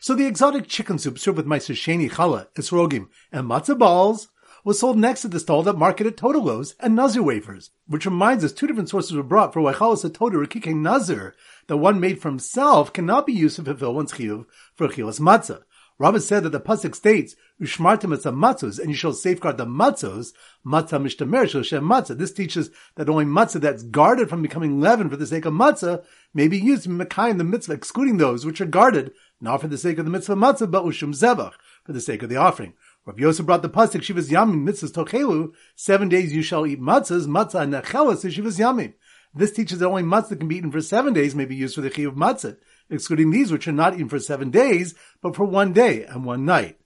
So 0.00 0.14
the 0.14 0.26
exotic 0.26 0.68
chicken 0.68 0.98
soup 0.98 1.18
served 1.18 1.36
with 1.36 1.46
Meiser 1.46 1.74
Sheni 1.74 2.10
challah, 2.10 2.48
esrogim, 2.54 3.08
and 3.32 3.48
matzah 3.48 3.78
balls 3.78 4.28
was 4.64 4.78
sold 4.78 4.98
next 4.98 5.22
to 5.22 5.28
the 5.28 5.40
stall 5.40 5.62
that 5.62 5.78
marketed 5.78 6.16
total 6.16 6.42
loaves 6.42 6.74
and 6.80 6.94
nazir 6.94 7.22
wafers, 7.22 7.70
which 7.86 8.04
reminds 8.04 8.44
us 8.44 8.52
two 8.52 8.66
different 8.66 8.88
sources 8.88 9.12
were 9.12 9.22
brought 9.22 9.52
for 9.52 9.60
why 9.60 9.72
chalas 9.72 10.02
toda 10.12 10.36
rikike 10.36 10.74
nazir, 10.74 11.34
the 11.68 11.76
one 11.76 12.00
made 12.00 12.20
for 12.20 12.28
himself, 12.28 12.92
cannot 12.92 13.26
be 13.26 13.32
used 13.32 13.56
to 13.56 13.64
fulfill 13.64 13.94
one's 13.94 14.12
chiyuv 14.12 14.44
for 14.74 14.88
chilas 14.88 15.20
matzah. 15.20 15.62
Rabbah 16.00 16.20
said 16.20 16.44
that 16.44 16.50
the 16.50 16.60
pasuk 16.60 16.94
states, 16.94 17.34
"Ushmartem 17.60 18.14
et 18.14 18.32
matzos," 18.32 18.78
and 18.78 18.90
you 18.90 18.94
shall 18.94 19.12
safeguard 19.12 19.56
the 19.56 19.66
matzos. 19.66 20.32
Matzah 20.64 21.02
mishtamer 21.02 21.64
shem 21.64 21.82
matzah. 21.84 22.16
This 22.16 22.32
teaches 22.32 22.70
that 22.94 23.08
only 23.08 23.24
matzah 23.24 23.60
that's 23.60 23.82
guarded 23.82 24.28
from 24.28 24.40
becoming 24.40 24.80
leavened 24.80 25.10
for 25.10 25.16
the 25.16 25.26
sake 25.26 25.44
of 25.44 25.54
matzah 25.54 26.04
may 26.32 26.46
be 26.46 26.56
used 26.56 26.86
in 26.86 26.96
Mekai 26.96 27.30
in 27.30 27.38
the 27.38 27.42
mitzvah, 27.42 27.72
excluding 27.72 28.18
those 28.18 28.46
which 28.46 28.60
are 28.60 28.66
guarded 28.66 29.10
not 29.40 29.60
for 29.60 29.66
the 29.66 29.76
sake 29.76 29.98
of 29.98 30.04
the 30.04 30.10
mitzvah 30.12 30.36
matzah, 30.36 30.70
but 30.70 30.84
ushum 30.84 31.12
zevach 31.12 31.54
for 31.84 31.92
the 31.92 32.00
sake 32.00 32.22
of 32.22 32.28
the 32.28 32.36
offering. 32.36 32.74
Rabbi 33.04 33.22
Yosef 33.22 33.44
brought 33.44 33.62
the 33.62 33.68
pasuk 33.68 34.02
shivas 34.02 34.30
yamin 34.30 34.64
mitzvahs 34.64 34.92
tochelu. 34.92 35.52
Seven 35.74 36.08
days 36.08 36.32
you 36.32 36.42
shall 36.42 36.64
eat 36.64 36.80
matzahs. 36.80 37.26
Matzah 37.26 37.68
nechelas 37.68 38.24
shivas 38.24 38.60
yamin. 38.60 38.94
This 39.34 39.50
teaches 39.50 39.80
that 39.80 39.88
only 39.88 40.04
matzah 40.04 40.38
can 40.38 40.46
be 40.46 40.58
eaten 40.58 40.70
for 40.70 40.80
seven 40.80 41.12
days 41.12 41.34
may 41.34 41.44
be 41.44 41.56
used 41.56 41.74
for 41.74 41.80
the 41.80 41.90
chiyuv 41.90 42.14
matzah 42.14 42.56
excluding 42.90 43.30
these 43.30 43.52
which 43.52 43.68
are 43.68 43.72
not 43.72 43.94
eaten 43.94 44.08
for 44.08 44.18
seven 44.18 44.50
days, 44.50 44.94
but 45.20 45.36
for 45.36 45.44
one 45.44 45.72
day 45.72 46.04
and 46.04 46.24
one 46.24 46.44
night. 46.44 46.78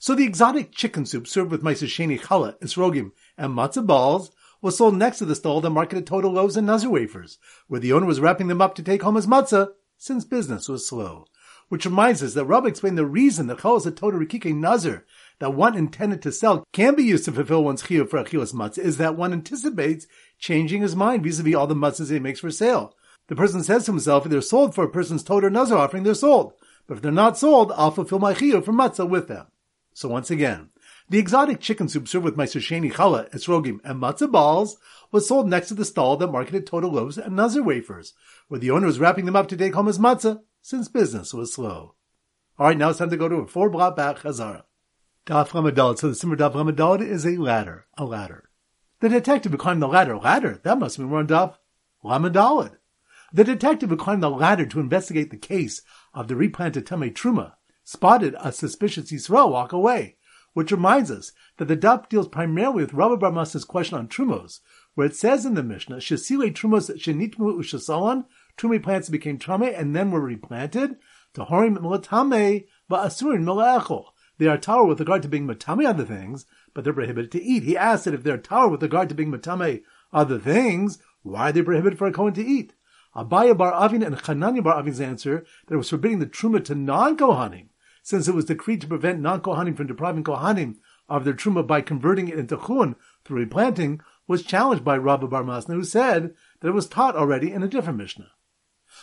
So 0.00 0.14
the 0.14 0.24
exotic 0.24 0.72
chicken 0.72 1.06
soup 1.06 1.26
served 1.26 1.50
with 1.50 1.62
Meiser 1.62 1.88
Sheni 1.88 2.20
challah, 2.20 2.58
esrogim, 2.60 3.12
and 3.36 3.52
matzah 3.52 3.86
balls 3.86 4.30
was 4.60 4.76
sold 4.76 4.96
next 4.96 5.18
to 5.18 5.24
the 5.24 5.34
stall 5.34 5.60
that 5.60 5.70
marketed 5.70 6.06
total 6.06 6.32
loaves 6.32 6.56
and 6.56 6.66
nazir 6.66 6.90
wafers, 6.90 7.38
where 7.66 7.80
the 7.80 7.92
owner 7.92 8.06
was 8.06 8.20
wrapping 8.20 8.48
them 8.48 8.60
up 8.60 8.74
to 8.74 8.82
take 8.82 9.02
home 9.02 9.16
as 9.16 9.26
matzah, 9.26 9.70
since 9.96 10.24
business 10.24 10.68
was 10.68 10.86
slow. 10.86 11.26
Which 11.68 11.84
reminds 11.84 12.22
us 12.22 12.34
that 12.34 12.46
Rabbi 12.46 12.68
explained 12.68 12.96
the 12.96 13.04
reason 13.04 13.46
that 13.48 13.58
chalas 13.58 13.86
a 13.86 13.90
total 13.90 14.20
rikike 14.20 14.54
nazir 14.54 15.04
that 15.38 15.54
one 15.54 15.76
intended 15.76 16.22
to 16.22 16.32
sell 16.32 16.64
can 16.72 16.94
be 16.94 17.02
used 17.02 17.26
to 17.26 17.32
fulfill 17.32 17.62
one's 17.62 17.82
chiyuv 17.82 18.08
for 18.08 18.22
achilas 18.22 18.54
matzah 18.54 18.78
is 18.78 18.96
that 18.96 19.16
one 19.16 19.32
anticipates 19.32 20.06
changing 20.38 20.80
his 20.82 20.96
mind 20.96 21.22
vis-a-vis 21.22 21.54
all 21.54 21.66
the 21.66 21.74
matzahs 21.74 22.10
he 22.10 22.18
makes 22.18 22.40
for 22.40 22.50
sale. 22.50 22.96
The 23.28 23.36
person 23.36 23.62
says 23.62 23.84
to 23.84 23.92
himself, 23.92 24.24
if 24.24 24.30
they're 24.30 24.40
sold 24.40 24.74
for 24.74 24.84
a 24.84 24.90
person's 24.90 25.22
total 25.22 25.50
nazar 25.50 25.78
offering, 25.78 26.02
they're 26.02 26.14
sold. 26.14 26.54
But 26.86 26.96
if 26.96 27.02
they're 27.02 27.12
not 27.12 27.38
sold, 27.38 27.72
I'll 27.76 27.90
fulfill 27.90 28.18
my 28.18 28.34
chiyuv 28.34 28.64
for 28.64 28.72
matzah 28.72 29.08
with 29.08 29.28
them. 29.28 29.46
So 29.94 30.08
once 30.08 30.30
again, 30.30 30.70
the 31.10 31.18
exotic 31.18 31.60
chicken 31.60 31.88
soup 31.88 32.08
served 32.08 32.24
with 32.24 32.36
Meiser 32.36 32.60
Sheni 32.60 32.92
challah, 32.92 33.30
esrogim, 33.30 33.80
and 33.84 34.00
matzah 34.00 34.30
balls 34.30 34.78
was 35.10 35.28
sold 35.28 35.48
next 35.48 35.68
to 35.68 35.74
the 35.74 35.84
stall 35.84 36.16
that 36.16 36.32
marketed 36.32 36.66
total 36.66 36.90
loaves 36.90 37.18
and 37.18 37.36
nazar 37.36 37.62
wafers, 37.62 38.14
where 38.48 38.60
the 38.60 38.70
owner 38.70 38.86
was 38.86 38.98
wrapping 38.98 39.26
them 39.26 39.36
up 39.36 39.48
to 39.48 39.56
take 39.56 39.74
home 39.74 39.88
as 39.88 39.98
matzah, 39.98 40.40
since 40.62 40.88
business 40.88 41.34
was 41.34 41.52
slow. 41.52 41.94
Alright, 42.58 42.76
now 42.76 42.90
it's 42.90 42.98
time 42.98 43.10
to 43.10 43.16
go 43.16 43.28
to 43.28 43.36
a 43.36 43.46
four 43.46 43.70
block 43.70 43.96
back 43.96 44.18
chazara. 44.18 44.64
Daf 45.26 45.50
Ramadal. 45.50 45.98
So 45.98 46.08
the 46.08 46.14
Simmer 46.14 46.36
Daf 46.36 46.54
Ramadal 46.54 47.02
is 47.02 47.26
a 47.26 47.36
ladder, 47.36 47.86
a 47.98 48.04
ladder. 48.04 48.48
The 49.00 49.10
detective 49.10 49.52
who 49.52 49.58
climbed 49.58 49.82
the 49.82 49.88
ladder, 49.88 50.16
ladder, 50.16 50.58
that 50.62 50.78
must 50.78 50.98
be 50.98 51.04
more 51.04 51.18
on 51.18 51.26
Daf 51.26 51.54
Ramadalid. 52.02 52.78
The 53.30 53.44
detective 53.44 53.90
who 53.90 53.96
climbed 53.96 54.22
the 54.22 54.30
ladder 54.30 54.64
to 54.64 54.80
investigate 54.80 55.30
the 55.30 55.36
case 55.36 55.82
of 56.14 56.28
the 56.28 56.36
replanted 56.36 56.86
Tame 56.86 57.12
Truma 57.12 57.52
spotted 57.84 58.34
a 58.40 58.52
suspicious 58.52 59.12
Yisrael 59.12 59.50
walk 59.50 59.70
away, 59.70 60.16
which 60.54 60.72
reminds 60.72 61.10
us 61.10 61.32
that 61.58 61.66
the 61.66 61.76
daf 61.76 62.08
deals 62.08 62.28
primarily 62.28 62.82
with 62.82 62.94
Rabbi 62.94 63.16
Bar 63.16 63.32
Massa's 63.32 63.66
question 63.66 63.98
on 63.98 64.08
Trumos, 64.08 64.60
where 64.94 65.06
it 65.06 65.14
says 65.14 65.44
in 65.44 65.54
the 65.54 65.62
Mishnah, 65.62 65.98
Shesile 65.98 66.54
Trumos 66.54 66.90
Shenitmu 66.90 67.58
Ushasalan, 67.58 68.24
Trumi 68.56 68.82
plants 68.82 69.10
became 69.10 69.38
Tame 69.38 69.74
and 69.74 69.94
then 69.94 70.10
were 70.10 70.22
replanted, 70.22 70.96
Tahorim 71.34 71.76
Milatame 71.76 72.66
Ba'asurin 72.90 73.44
Milaechol. 73.44 74.06
They 74.38 74.46
are 74.46 74.56
tower 74.56 74.86
with 74.86 75.00
regard 75.00 75.20
to 75.22 75.28
being 75.28 75.46
matame 75.46 75.84
other 75.84 76.04
things, 76.04 76.46
but 76.72 76.84
they're 76.84 76.92
prohibited 76.94 77.30
to 77.32 77.42
eat. 77.42 77.64
He 77.64 77.76
asked 77.76 78.06
that 78.06 78.14
if 78.14 78.22
they're 78.22 78.38
tower 78.38 78.68
with 78.68 78.82
regard 78.82 79.10
to 79.10 79.14
being 79.14 79.30
matame 79.30 79.82
other 80.12 80.38
things, 80.38 80.98
why 81.22 81.50
are 81.50 81.52
they 81.52 81.62
prohibited 81.62 81.98
for 81.98 82.06
a 82.06 82.12
Kohen 82.12 82.32
to 82.34 82.44
eat? 82.44 82.72
Abaya 83.14 83.56
bar 83.56 83.72
Avin 83.72 84.02
and 84.02 84.16
Chananya 84.16 84.62
bar 84.62 84.78
Avin's 84.78 85.00
answer 85.00 85.44
that 85.66 85.74
it 85.74 85.78
was 85.78 85.90
forbidding 85.90 86.18
the 86.18 86.26
truma 86.26 86.64
to 86.64 86.74
non-Kohanim, 86.74 87.68
since 88.02 88.28
it 88.28 88.34
was 88.34 88.44
decreed 88.44 88.80
to 88.80 88.86
prevent 88.86 89.20
non-Kohanim 89.20 89.76
from 89.76 89.86
depriving 89.86 90.24
Kohanim 90.24 90.76
of 91.08 91.24
their 91.24 91.34
truma 91.34 91.66
by 91.66 91.80
converting 91.80 92.28
it 92.28 92.38
into 92.38 92.56
chun 92.56 92.96
through 93.24 93.38
replanting, 93.38 94.00
was 94.26 94.42
challenged 94.42 94.84
by 94.84 94.96
Rabbi 94.96 95.26
Bar 95.26 95.42
Masna, 95.42 95.74
who 95.74 95.84
said 95.84 96.34
that 96.60 96.68
it 96.68 96.74
was 96.74 96.86
taught 96.86 97.16
already 97.16 97.50
in 97.50 97.62
a 97.62 97.68
different 97.68 97.98
Mishnah. 97.98 98.30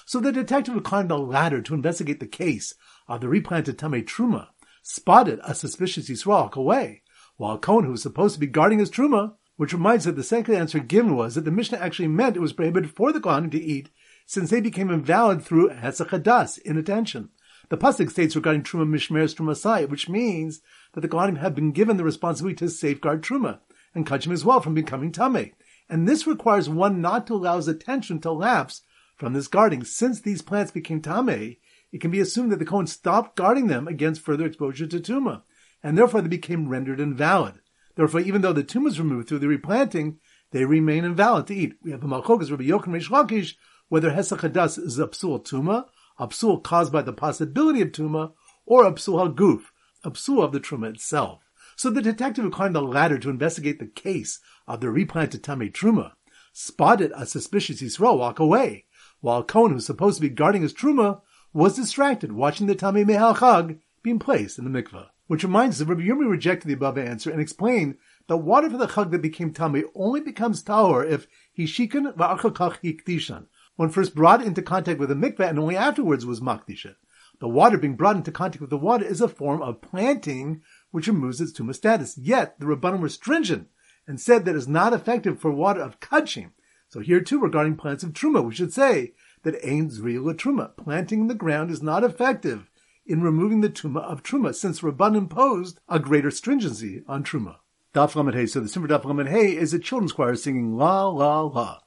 So 0.05 0.19
the 0.19 0.31
detective 0.31 0.73
who 0.73 0.81
climbed 0.81 1.09
the 1.09 1.17
ladder 1.17 1.61
to 1.61 1.73
investigate 1.73 2.19
the 2.19 2.27
case 2.27 2.75
of 3.07 3.21
the 3.21 3.27
replanted 3.27 3.77
Tamei 3.77 4.05
Truma 4.05 4.49
spotted 4.83 5.39
a 5.43 5.55
suspicious 5.55 6.09
Yisrael 6.09 6.53
away, 6.53 7.01
while 7.37 7.57
Cohen, 7.57 7.85
who 7.85 7.91
was 7.91 8.03
supposed 8.03 8.35
to 8.35 8.39
be 8.39 8.47
guarding 8.47 8.79
his 8.79 8.91
Truma, 8.91 9.33
which 9.57 9.73
reminds 9.73 10.05
that 10.05 10.15
the 10.15 10.23
second 10.23 10.55
answer 10.55 10.79
given 10.79 11.15
was 11.15 11.35
that 11.35 11.45
the 11.45 11.51
Mishnah 11.51 11.77
actually 11.77 12.07
meant 12.07 12.35
it 12.35 12.41
was 12.41 12.53
prohibited 12.53 12.91
for 12.91 13.11
the 13.11 13.19
Kohanim 13.19 13.51
to 13.51 13.61
eat, 13.61 13.89
since 14.25 14.49
they 14.49 14.61
became 14.61 14.89
invalid 14.89 15.43
through 15.43 15.69
Hesach 15.69 16.09
Hadas, 16.09 16.59
inattention. 16.59 17.29
The 17.69 17.77
Pasuk 17.77 18.11
states 18.11 18.35
regarding 18.35 18.63
Truma 18.63 18.87
Mishmeres 18.87 19.35
Trumasai, 19.35 19.89
which 19.89 20.09
means 20.09 20.61
that 20.93 21.01
the 21.01 21.07
Kohanim 21.07 21.37
have 21.37 21.55
been 21.55 21.71
given 21.71 21.97
the 21.97 22.03
responsibility 22.03 22.57
to 22.57 22.69
safeguard 22.69 23.23
Truma, 23.23 23.59
and 23.93 24.05
Kachim 24.05 24.31
as 24.31 24.45
well 24.45 24.59
from 24.59 24.73
becoming 24.73 25.11
Tame. 25.11 25.53
And 25.89 26.07
this 26.07 26.27
requires 26.27 26.67
one 26.67 27.01
not 27.01 27.27
to 27.27 27.35
allow 27.35 27.55
his 27.57 27.67
attention 27.67 28.19
to 28.21 28.31
lapse 28.31 28.81
from 29.15 29.33
this 29.33 29.47
guarding. 29.47 29.83
Since 29.83 30.21
these 30.21 30.41
plants 30.41 30.71
became 30.71 31.01
Tame, 31.01 31.57
it 31.91 32.01
can 32.01 32.11
be 32.11 32.19
assumed 32.19 32.51
that 32.51 32.59
the 32.59 32.65
Kohen 32.65 32.87
stopped 32.87 33.35
guarding 33.35 33.67
them 33.67 33.87
against 33.87 34.21
further 34.21 34.45
exposure 34.45 34.87
to 34.87 34.99
Tuma, 34.99 35.43
and 35.81 35.97
therefore 35.97 36.21
they 36.21 36.27
became 36.27 36.67
rendered 36.67 36.99
invalid. 36.99 37.61
Therefore, 37.95 38.19
even 38.19 38.41
though 38.41 38.53
the 38.53 38.63
tumor 38.63 38.89
is 38.89 38.99
removed 38.99 39.27
through 39.27 39.39
the 39.39 39.47
replanting, 39.47 40.19
they 40.51 40.65
remain 40.65 41.05
invalid 41.05 41.47
to 41.47 41.55
eat. 41.55 41.75
We 41.81 41.91
have 41.91 42.03
a 42.03 42.07
Malchokas, 42.07 42.51
Rabbi 42.51 42.63
Yochanan 42.63 42.95
Reish 42.95 43.09
Lakish, 43.09 43.55
whether 43.89 44.11
Hesach 44.11 44.39
Hadas 44.39 44.77
is 44.77 44.99
a 44.99 45.07
psul 45.07 45.43
tuma, 45.45 45.85
a 46.17 46.27
psul 46.27 46.63
caused 46.63 46.91
by 46.91 47.01
the 47.01 47.13
possibility 47.13 47.81
of 47.81 47.91
tuma, 47.91 48.33
or 48.65 48.85
a 48.85 48.91
psul 48.91 49.33
haguf, 49.33 49.65
a 50.03 50.11
psul 50.11 50.43
of 50.43 50.51
the 50.51 50.59
truma 50.59 50.89
itself. 50.89 51.41
So 51.75 51.89
the 51.89 52.01
detective 52.01 52.49
climbed 52.51 52.75
the 52.75 52.81
ladder 52.81 53.17
to 53.19 53.29
investigate 53.29 53.79
the 53.79 53.87
case 53.87 54.39
of 54.67 54.79
the 54.79 54.89
replanted 54.89 55.43
Tamei 55.43 55.71
Truma 55.71 56.13
spotted 56.53 57.11
a 57.13 57.25
suspicious 57.25 57.81
Yisrael 57.81 58.17
walk 58.17 58.39
away, 58.39 58.85
while 59.19 59.43
Cohen, 59.43 59.73
who's 59.73 59.85
supposed 59.85 60.15
to 60.17 60.21
be 60.21 60.29
guarding 60.29 60.61
his 60.61 60.73
Truma, 60.73 61.21
was 61.51 61.75
distracted 61.75 62.31
watching 62.31 62.67
the 62.67 62.75
Tamei 62.75 63.03
Mehal 63.03 63.35
Chag 63.35 63.79
being 64.03 64.19
placed 64.19 64.57
in 64.57 64.71
the 64.71 64.81
mikveh. 64.81 65.07
Which 65.27 65.43
reminds 65.43 65.75
us 65.75 65.79
that 65.79 65.93
Rabbi 65.93 66.07
Yirmi 66.07 66.29
rejected 66.29 66.67
the 66.67 66.75
above 66.75 66.97
answer 66.99 67.31
and 67.31 67.41
explained 67.41 67.97
that 68.27 68.37
water 68.37 68.69
for 68.69 68.77
the 68.77 68.87
chag 68.87 69.09
that 69.11 69.21
became 69.21 69.51
tummy 69.51 69.83
only 69.95 70.21
becomes 70.21 70.63
tahor 70.63 71.09
if 71.09 71.27
hishikan 71.57 72.15
va'achakach 72.15 72.79
hikdishan, 72.83 73.47
when 73.75 73.89
first 73.89 74.13
brought 74.13 74.43
into 74.43 74.61
contact 74.61 74.99
with 74.99 75.09
the 75.09 75.15
mikveh 75.15 75.49
and 75.49 75.57
only 75.57 75.75
afterwards 75.75 76.25
was 76.25 76.41
makdisha. 76.41 76.95
The 77.39 77.47
water 77.47 77.77
being 77.77 77.95
brought 77.95 78.15
into 78.15 78.31
contact 78.31 78.61
with 78.61 78.69
the 78.69 78.77
water 78.77 79.03
is 79.03 79.19
a 79.19 79.27
form 79.27 79.61
of 79.61 79.81
planting 79.81 80.61
which 80.91 81.07
removes 81.07 81.41
its 81.41 81.51
tumah 81.51 81.75
status. 81.75 82.17
Yet 82.17 82.59
the 82.59 82.65
rabbanim 82.67 82.99
were 82.99 83.09
stringent 83.09 83.67
and 84.07 84.21
said 84.21 84.45
that 84.45 84.55
is 84.55 84.67
not 84.67 84.93
effective 84.93 85.39
for 85.39 85.51
water 85.51 85.81
of 85.81 85.99
kachim. 85.99 86.51
So 86.87 86.99
here 86.99 87.19
too, 87.19 87.39
regarding 87.39 87.75
plants 87.77 88.03
of 88.03 88.13
truma, 88.13 88.45
we 88.45 88.53
should 88.53 88.71
say 88.71 89.13
that 89.43 89.55
ein 89.65 89.89
zriya 89.89 90.35
truma, 90.35 90.77
planting 90.77 91.21
in 91.21 91.27
the 91.27 91.33
ground 91.33 91.71
is 91.71 91.81
not 91.81 92.03
effective 92.03 92.69
in 93.05 93.21
removing 93.21 93.61
the 93.61 93.69
tuma 93.69 94.01
of 94.01 94.23
truma, 94.23 94.53
since 94.53 94.81
Rabban 94.81 95.15
imposed 95.15 95.79
a 95.87 95.99
greater 95.99 96.31
stringency 96.31 97.03
on 97.07 97.23
truma. 97.23 97.57
Daf 97.93 98.15
Lamed 98.15 98.33
Hey. 98.33 98.45
So 98.45 98.59
the 98.59 98.67
Simmer 98.67 98.87
Daf 98.87 99.05
Lamed 99.05 99.29
Hey 99.29 99.55
is 99.55 99.73
a 99.73 99.79
children's 99.79 100.11
choir 100.11 100.35
singing 100.35 100.75
la 100.75 101.07
la 101.07 101.41
la. 101.41 101.79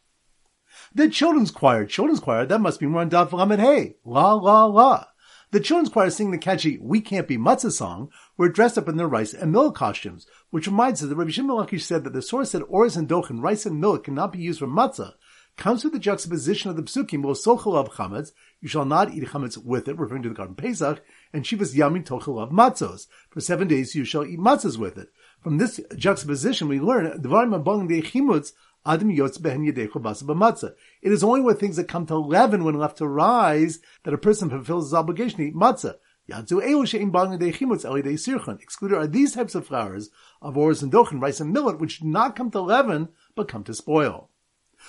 The 0.95 1.09
children's 1.09 1.51
choir, 1.51 1.85
children's 1.85 2.21
choir, 2.21 2.47
that 2.47 2.61
must 2.61 2.81
be 2.81 2.87
more 2.87 3.03
on 3.03 3.11
Daf 3.11 3.33
Lamed 3.33 3.61
Hey. 3.61 3.97
La 4.05 4.33
la 4.33 4.65
la. 4.65 5.05
The 5.51 5.61
children's 5.61 5.89
choir 5.89 6.11
sing 6.11 6.31
the 6.31 6.39
catchy 6.39 6.79
We 6.79 7.01
Can't 7.01 7.27
Be 7.27 7.39
Matzah 7.39 7.73
song 7.73 8.11
were 8.37 8.49
dressed 8.49 8.79
up 8.79 8.89
in 8.89 8.97
their 8.97 9.09
rice 9.09 9.35
and 9.35 9.51
milk 9.51 9.75
costumes, 9.75 10.27
which 10.51 10.67
reminds 10.67 11.03
us 11.03 11.09
that 11.09 11.17
Rabbi 11.17 11.31
Shimon 11.31 11.79
said 11.79 12.05
that 12.05 12.13
the 12.13 12.23
source 12.23 12.53
that 12.53 12.63
ores 12.63 12.97
and 12.97 13.09
dochen, 13.09 13.43
rice 13.43 13.65
and 13.67 13.81
milk 13.81 14.05
cannot 14.05 14.33
be 14.33 14.39
used 14.41 14.59
for 14.59 14.67
matzah, 14.67 15.15
comes 15.59 15.85
with 15.85 15.93
the 15.93 15.99
juxtaposition 15.99 16.71
of 16.71 16.77
the 16.77 16.83
psukim, 16.83 17.23
well, 17.23 17.35
sochel 17.35 17.75
of 17.75 17.91
chametz, 17.91 18.33
you 18.61 18.69
shall 18.69 18.85
not 18.85 19.13
eat 19.13 19.25
chametz 19.25 19.59
with 19.59 19.89
it, 19.89 19.99
referring 19.99 20.23
to 20.23 20.29
the 20.29 20.35
korban 20.35 20.57
Pesach, 20.57 21.03
and 21.33 21.45
shivas 21.45 21.75
yamin 21.75 22.07
tochel 22.07 22.41
of 22.41 22.51
matzos. 22.51 23.09
For 23.29 23.41
seven 23.41 23.69
days 23.69 23.95
you 23.95 24.05
shall 24.05 24.25
eat 24.25 24.39
matzos 24.39 24.79
with 24.79 24.97
it. 24.97 25.11
From 25.41 25.59
this 25.59 25.81
juxtaposition, 25.97 26.69
we 26.69 26.81
learn 26.81 27.21
dvarim 27.21 27.55
abong 27.55 27.89
de 27.89 28.01
chimutz 28.01 28.53
adam 28.87 29.11
yotz 29.11 29.39
behen 29.39 29.71
yedecho 29.71 30.01
basa 30.01 30.73
It 31.03 31.13
is 31.13 31.23
only 31.23 31.41
when 31.41 31.57
things 31.57 31.77
that 31.77 31.89
come 31.89 32.07
to 32.07 32.15
eleven 32.15 32.65
when 32.65 32.79
left 32.79 32.99
to 32.99 33.09
rise 33.09 33.81
that 34.05 34.15
a 34.15 34.19
person 34.19 34.49
fulfills 34.49 34.87
his 34.87 34.95
obligation 34.95 35.39
to 35.39 35.45
eat 35.49 35.55
matzah. 35.55 35.97
Excluded 38.61 38.97
are 38.97 39.07
these 39.07 39.33
types 39.33 39.55
of 39.55 39.67
flours 39.67 40.11
of 40.43 40.59
ores 40.59 40.83
and 40.83 40.93
dochen, 40.93 41.23
rice 41.23 41.41
and 41.41 41.53
millet, 41.55 41.79
which 41.79 42.01
do 42.01 42.07
not 42.07 42.37
come 42.37 42.51
to 42.51 42.61
leaven, 42.61 43.09
but 43.35 43.49
come 43.49 43.65
to 43.65 43.73
spoil. 43.73 44.28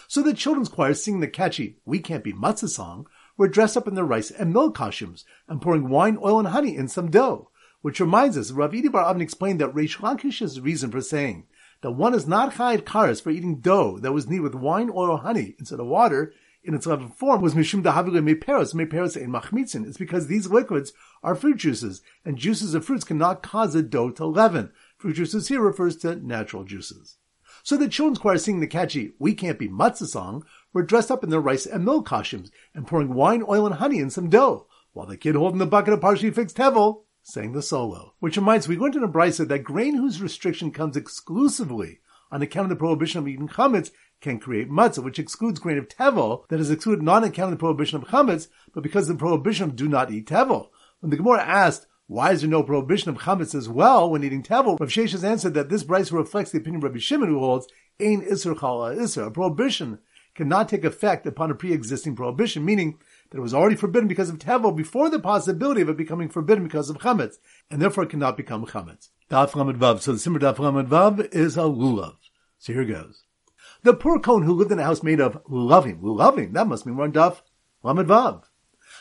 So 0.08 0.22
the 0.22 0.34
children's 0.34 0.70
choir 0.70 0.94
singing 0.94 1.20
the 1.20 1.28
catchy 1.28 1.78
We 1.86 2.00
Can't 2.00 2.24
Be 2.24 2.34
Matzah 2.34 2.70
song 2.70 3.08
were 3.38 3.48
dressed 3.48 3.78
up 3.78 3.88
in 3.88 3.96
their 3.96 4.04
rice 4.04 4.32
and 4.32 4.54
milk 4.54 4.76
costumes 4.76 5.26
and 5.48 5.62
pouring 5.62 5.90
wine, 5.90 6.18
oil, 6.22 6.40
and 6.40 6.50
honey 6.50 6.76
in 6.76 6.88
some 6.88 7.10
dough. 7.10 7.50
Which 7.82 8.00
reminds 8.00 8.38
us, 8.38 8.52
Rav 8.52 8.72
Idi 8.72 8.92
Bar 8.92 9.06
Avin 9.06 9.22
explained 9.22 9.62
that 9.62 9.74
Reish 9.74 9.98
Lakish's 9.98 10.60
reason 10.60 10.92
for 10.92 11.02
saying 11.02 11.46
that 11.82 11.92
one 11.92 12.14
is 12.14 12.28
not 12.28 12.54
chayed 12.54 12.86
karas 12.86 13.22
for 13.22 13.30
eating 13.30 13.62
dough 13.62 13.98
that 14.00 14.12
was 14.12 14.28
kneaded 14.28 14.42
with 14.42 14.56
wine, 14.56 14.90
oil, 14.90 15.12
or 15.12 15.20
honey 15.20 15.56
instead 15.58 15.80
of 15.80 15.88
water 15.88 16.34
in 16.64 16.74
its 16.74 16.86
leavened 16.86 17.16
form 17.16 17.42
was 17.42 17.56
mishum 17.56 17.82
dahavile 17.82 18.22
meperos 18.22 18.74
meperos 18.74 19.16
and 19.16 19.34
machmitzin. 19.34 19.88
It's 19.88 19.98
because 19.98 20.28
these 20.28 20.48
liquids 20.48 20.92
are 21.24 21.36
fruit 21.36 21.58
juices, 21.58 22.02
and 22.26 22.38
juices 22.38 22.74
of 22.74 22.84
fruits 22.84 23.06
cannot 23.06 23.42
cause 23.42 23.76
a 23.76 23.82
dough 23.82 24.12
to 24.12 24.26
leaven. 24.26 24.72
Fruit 24.98 25.16
juices 25.16 25.48
here 25.48 25.62
refers 25.62 25.96
to 25.98 26.16
natural 26.16 26.66
juices. 26.66 27.18
So 27.64 27.78
the 27.78 27.88
children's 27.88 28.20
choir 28.20 28.38
singing 28.38 28.62
the 28.62 28.68
catchy 28.68 29.14
"We 29.20 29.34
Can't 29.34 29.60
Be 29.60 29.68
Matzah" 29.68 30.08
song 30.08 30.46
were 30.74 30.84
dressed 30.84 31.12
up 31.12 31.24
in 31.24 31.30
their 31.30 31.42
rice 31.42 31.66
and 31.66 31.84
milk 31.84 32.06
costumes 32.06 32.52
and 32.74 32.88
pouring 32.88 33.14
wine, 33.14 33.44
oil, 33.48 33.66
and 33.66 33.76
honey 33.76 34.00
in 34.00 34.10
some 34.10 34.30
dough, 34.30 34.68
while 34.94 35.08
the 35.08 35.18
kid 35.18 35.36
holding 35.36 35.60
the 35.60 35.66
bucket 35.66 35.94
of 35.94 36.02
partially 36.02 36.32
fixed 36.32 36.58
hevel 36.58 37.04
sang 37.22 37.52
the 37.52 37.62
solo. 37.62 38.14
Which 38.20 38.38
reminds 38.38 38.68
me, 38.68 38.76
we 38.76 38.82
went 38.82 38.96
in 38.96 39.04
a 39.04 39.08
brisa 39.08 39.48
that 39.48 39.64
grain 39.64 39.96
whose 39.96 40.22
restriction 40.22 40.72
comes 40.72 40.96
exclusively 40.96 42.00
on 42.32 42.42
account 42.42 42.66
of 42.66 42.70
the 42.70 42.76
prohibition 42.76 43.20
of 43.20 43.28
eating 43.28 43.48
chametz 43.48 43.92
can 44.22 44.40
create 44.40 44.70
matzah, 44.70 45.04
which 45.04 45.20
excludes 45.20 45.60
grain 45.60 45.78
of 45.78 45.88
tevel 45.88 46.48
that 46.50 46.60
is 46.60 46.72
excluded 46.72 47.04
not 47.04 47.24
on 47.24 47.30
account 47.30 47.52
of 47.52 47.58
the 47.58 47.62
prohibition 47.62 47.98
of 48.02 48.08
chametz, 48.08 48.48
but 48.74 48.84
because 48.84 49.10
of 49.10 49.18
the 49.18 49.20
prohibition 49.20 49.66
of 49.70 49.76
do 49.76 49.88
not 49.88 50.12
eat 50.12 50.28
tevel. 50.28 50.70
When 51.00 51.10
the 51.10 51.18
Gemara 51.18 51.42
asked, 51.42 51.88
why 52.10 52.32
is 52.32 52.42
there 52.42 52.50
no 52.50 52.64
prohibition 52.64 53.10
of 53.10 53.20
chametz 53.20 53.54
as 53.54 53.70
well 53.70 54.10
when 54.10 54.24
eating 54.24 54.42
tevel? 54.42 54.80
Rav 54.80 54.90
Sheshes 54.90 55.24
answered 55.24 55.54
that 55.54 55.70
this 55.70 55.84
brisa 55.84 56.14
reflects 56.14 56.50
the 56.50 56.58
opinion 56.58 56.78
of 56.78 56.86
Rabbi 56.86 56.98
Shimon 56.98 57.30
who 57.30 57.38
holds, 57.38 57.68
ein 58.02 58.24
isser 58.24 58.56
chala 58.56 58.98
isser, 58.98 59.28
a 59.28 59.32
prohibition 59.32 60.00
cannot 60.34 60.68
take 60.68 60.84
effect 60.84 61.28
upon 61.28 61.52
a 61.52 61.56
pre-existing 61.56 62.16
prohibition, 62.16 62.66
meaning 62.66 62.98
that 63.30 63.38
it 63.38 63.42
was 63.42 63.54
already 63.54 63.76
forbidden 63.76 64.08
because 64.08 64.28
of 64.28 64.40
tevel 64.40 64.76
before 64.76 65.12
the 65.12 65.20
possibility 65.20 65.82
of 65.82 65.90
it 65.90 65.98
becoming 65.98 66.30
forbidden 66.30 66.64
because 66.64 66.90
of 66.90 66.98
chametz, 66.98 67.36
and 67.70 67.80
therefore 67.80 68.06
it 68.06 68.10
cannot 68.10 68.36
become 68.36 68.66
chametz. 68.66 69.10
Daf 69.30 69.52
Vav. 69.52 70.02
So 70.02 70.12
the 70.12 70.18
simmer 70.18 70.40
Daf 70.40 70.56
Vav 70.56 71.32
is 71.32 71.58
a 71.58 71.62
lulav. 71.62 72.16
So 72.58 72.74
here 72.74 72.86
goes. 72.86 73.26
The 73.84 73.94
poor 73.94 74.20
Kohen 74.20 74.46
who 74.46 74.54
lived 74.54 74.72
in 74.72 74.80
a 74.80 74.84
house 74.84 75.04
made 75.04 75.22
of 75.22 75.44
lulavim, 75.44 76.02
lulavim, 76.02 76.54
that 76.54 76.66
must 76.66 76.88
mean 76.88 76.98
one 76.98 77.12
Daf 77.12 77.42
Lamed 77.84 78.08
Vav. 78.08 78.46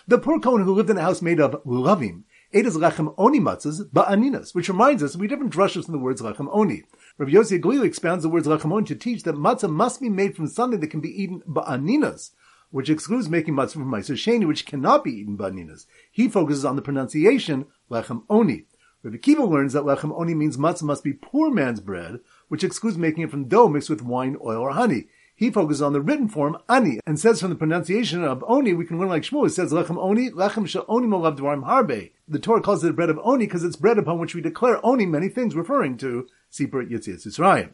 The 0.07 0.19
poor 0.19 0.39
Kohen 0.41 0.65
who 0.65 0.75
lived 0.75 0.91
in 0.91 0.99
a 0.99 1.03
house 1.03 1.23
made 1.23 1.41
of 1.41 1.63
lulavim 1.65 2.25
ate 2.53 2.65
his 2.65 2.77
lechem 2.77 3.15
oni 3.19 3.41
matzahs 3.41 3.83
ba'aninas, 3.91 4.55
which 4.55 4.69
reminds 4.69 5.03
us 5.03 5.17
we 5.17 5.27
different 5.27 5.53
drushes 5.53 5.85
from 5.85 5.93
the 5.93 5.99
words 5.99 6.23
lechem 6.23 6.49
oni. 6.51 6.85
Rabbi 7.19 7.33
Yossi 7.33 7.61
Galili 7.61 7.85
expounds 7.85 8.23
the 8.23 8.29
words 8.29 8.47
lechem 8.47 8.73
oni 8.73 8.87
to 8.87 8.95
teach 8.95 9.23
that 9.25 9.35
matzah 9.35 9.71
must 9.71 10.01
be 10.01 10.09
made 10.09 10.35
from 10.37 10.47
something 10.47 10.81
that 10.81 10.91
can 10.91 11.01
be 11.01 11.23
eaten 11.23 11.43
ba'aninas, 11.47 12.31
which 12.71 12.91
excludes 12.91 13.29
making 13.29 13.55
matzah 13.55 13.75
from 13.75 13.91
meiser 13.91 14.15
sheni, 14.15 14.47
which 14.47 14.67
cannot 14.67 15.05
be 15.05 15.13
eaten 15.13 15.37
ba'aninas. 15.37 15.87
He 16.11 16.29
focuses 16.29 16.65
on 16.65 16.77
the 16.77 16.83
pronunciation 16.83 17.67
lechem 17.91 18.23
oni. 18.31 18.65
Rabbi 19.03 19.19
Kiva 19.19 19.45
learns 19.45 19.75
that 19.75 19.85
lechem 19.85 20.19
oni 20.19 20.35
means 20.35 20.57
matzah 20.57 20.83
must 20.83 21.05
be 21.05 21.13
poor 21.13 21.51
man's 21.51 21.81
bread, 21.81 22.21
which 22.49 22.65
excludes 22.65 22.97
making 22.97 23.25
it 23.25 23.31
from 23.31 23.49
dough 23.49 23.69
mixed 23.69 23.91
with 23.91 24.03
wine, 24.03 24.37
oil, 24.45 24.63
or 24.63 24.71
honey. 24.73 25.09
He 25.39 25.53
focuses 25.53 25.81
on 25.81 25.93
the 25.93 26.01
written 26.01 26.29
form 26.29 26.59
ani 26.69 26.99
and 27.07 27.17
says 27.17 27.41
from 27.41 27.51
the 27.51 27.55
pronunciation 27.55 28.25
of 28.25 28.45
oni 28.49 28.75
we 28.75 28.85
can 28.85 28.99
learn 28.99 29.09
like 29.09 29.23
Shmuel. 29.23 29.47
It 29.47 29.51
says 29.51 29.71
lechem 29.73 29.97
oni 29.97 30.31
lechem 30.31 30.85
oni 30.89 31.07
molav 31.07 31.39
dvarim 31.39 31.65
harbe. 31.65 32.11
The 32.27 32.41
Torah 32.41 32.61
calls 32.61 32.83
it 32.83 32.97
bread 32.97 33.09
of 33.09 33.21
oni 33.23 33.47
because 33.47 33.63
it's 33.63 33.77
bread 33.77 33.99
upon 33.99 34.19
which 34.19 34.35
we 34.35 34.41
declare 34.41 34.85
oni 34.85 35.07
many 35.07 35.29
things, 35.29 35.55
referring 35.55 35.97
to 35.99 36.27
Sipur 36.51 36.91
Yitzias 36.91 37.25
Yisrael. 37.25 37.71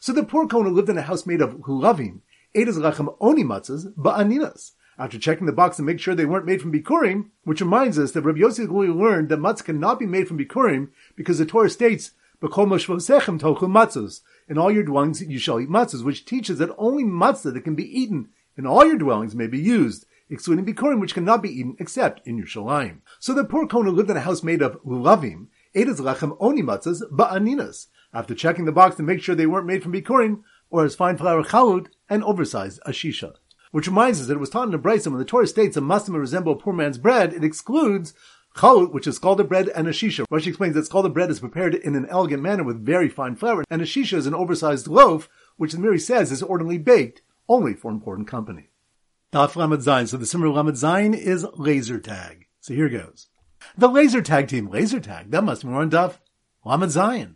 So 0.00 0.14
the 0.14 0.24
poor 0.24 0.46
Kohen 0.48 0.74
lived 0.74 0.88
in 0.88 0.96
a 0.96 1.02
house 1.02 1.26
made 1.26 1.42
of 1.42 1.56
lulavim 1.56 2.20
ate 2.54 2.66
his 2.66 2.78
lechem 2.78 3.14
oni 3.20 3.44
matzahs 3.44 3.92
ba'aninas. 3.92 4.72
After 4.98 5.18
checking 5.18 5.44
the 5.44 5.52
box 5.52 5.76
to 5.76 5.82
make 5.82 6.00
sure 6.00 6.14
they 6.14 6.24
weren't 6.24 6.46
made 6.46 6.62
from 6.62 6.72
bikurim, 6.72 7.26
which 7.44 7.60
reminds 7.60 7.98
us 7.98 8.12
that 8.12 8.22
Rabbi 8.22 8.38
Yossi 8.38 8.66
learned 8.66 9.28
that 9.28 9.38
matzah 9.38 9.64
cannot 9.64 9.98
be 9.98 10.06
made 10.06 10.28
from 10.28 10.38
bikurim 10.38 10.88
because 11.14 11.36
the 11.36 11.44
Torah 11.44 11.68
states 11.68 12.12
in 14.48 14.58
all 14.58 14.70
your 14.70 14.82
dwellings 14.82 15.22
you 15.22 15.38
shall 15.38 15.60
eat 15.60 15.68
matzahs, 15.68 16.04
which 16.04 16.24
teaches 16.24 16.58
that 16.58 16.74
only 16.76 17.04
matzah 17.04 17.52
that 17.52 17.64
can 17.64 17.74
be 17.74 18.00
eaten 18.00 18.28
in 18.56 18.66
all 18.66 18.86
your 18.86 18.98
dwellings 18.98 19.34
may 19.34 19.46
be 19.46 19.58
used, 19.58 20.06
excluding 20.28 20.64
bikurim, 20.64 21.00
which 21.00 21.14
cannot 21.14 21.42
be 21.42 21.50
eaten 21.50 21.76
except 21.78 22.26
in 22.26 22.42
Yerushalayim. 22.42 23.00
So 23.20 23.34
the 23.34 23.44
poor 23.44 23.66
Kohen 23.66 23.94
lived 23.94 24.10
in 24.10 24.16
a 24.16 24.20
house 24.20 24.42
made 24.42 24.62
of 24.62 24.82
lulavim, 24.82 25.48
ate 25.74 25.88
his 25.88 26.00
lechem 26.00 26.36
oni 26.40 26.62
matzahs 26.62 27.02
ba'aninas, 27.10 27.86
after 28.12 28.34
checking 28.34 28.64
the 28.64 28.72
box 28.72 28.96
to 28.96 29.02
make 29.02 29.22
sure 29.22 29.34
they 29.34 29.46
weren't 29.46 29.66
made 29.66 29.82
from 29.82 29.92
bikurim, 29.92 30.42
or 30.70 30.84
as 30.84 30.94
fine 30.94 31.16
flour 31.16 31.44
chalud, 31.44 31.88
and 32.08 32.24
oversized 32.24 32.80
ashisha. 32.86 33.34
Which 33.72 33.88
reminds 33.88 34.20
us 34.20 34.28
that 34.28 34.34
it 34.34 34.40
was 34.40 34.50
taught 34.50 34.66
in 34.66 34.70
the 34.70 34.78
Brisa 34.78 35.08
when 35.08 35.18
the 35.18 35.24
Torah 35.24 35.46
states 35.46 35.76
a 35.76 35.80
must 35.80 36.08
resemble 36.08 36.52
a 36.52 36.56
poor 36.56 36.72
man's 36.72 36.98
bread, 36.98 37.34
it 37.34 37.44
excludes 37.44 38.14
Chalut, 38.56 38.90
which 38.90 39.06
is 39.06 39.16
scalded 39.16 39.50
bread, 39.50 39.68
and 39.68 39.86
a 39.86 39.90
shisha. 39.90 40.24
Rashi 40.32 40.46
explains 40.46 40.74
that 40.74 40.86
scalded 40.86 41.12
bread 41.12 41.30
is 41.30 41.40
prepared 41.40 41.74
in 41.74 41.94
an 41.94 42.06
elegant 42.08 42.42
manner 42.42 42.64
with 42.64 42.84
very 42.84 43.08
fine 43.10 43.36
flour, 43.36 43.64
and 43.68 43.82
a 43.82 43.84
shisha 43.84 44.14
is 44.14 44.26
an 44.26 44.34
oversized 44.34 44.88
loaf, 44.88 45.28
which 45.58 45.72
the 45.72 45.78
Meiri 45.78 46.00
says 46.00 46.32
is 46.32 46.42
ordinarily 46.42 46.78
baked 46.78 47.20
only 47.50 47.74
for 47.74 47.90
important 47.90 48.28
company. 48.28 48.70
Daf 49.30 49.56
Lamed 49.56 49.82
Zayin. 49.82 50.08
So 50.08 50.16
the 50.16 50.24
similar 50.24 50.50
Lamed 50.50 50.76
Zayin 50.76 51.14
is 51.14 51.46
laser 51.54 52.00
tag. 52.00 52.46
So 52.60 52.72
here 52.72 52.88
goes. 52.88 53.28
The 53.76 53.88
laser 53.88 54.22
tag 54.22 54.48
team, 54.48 54.70
laser 54.70 55.00
tag, 55.00 55.30
that 55.32 55.44
must 55.44 55.62
be 55.62 55.68
more 55.68 55.82
on 55.82 55.90
Daf 55.90 56.18
Lamed 56.64 56.84
Zayin. 56.84 57.34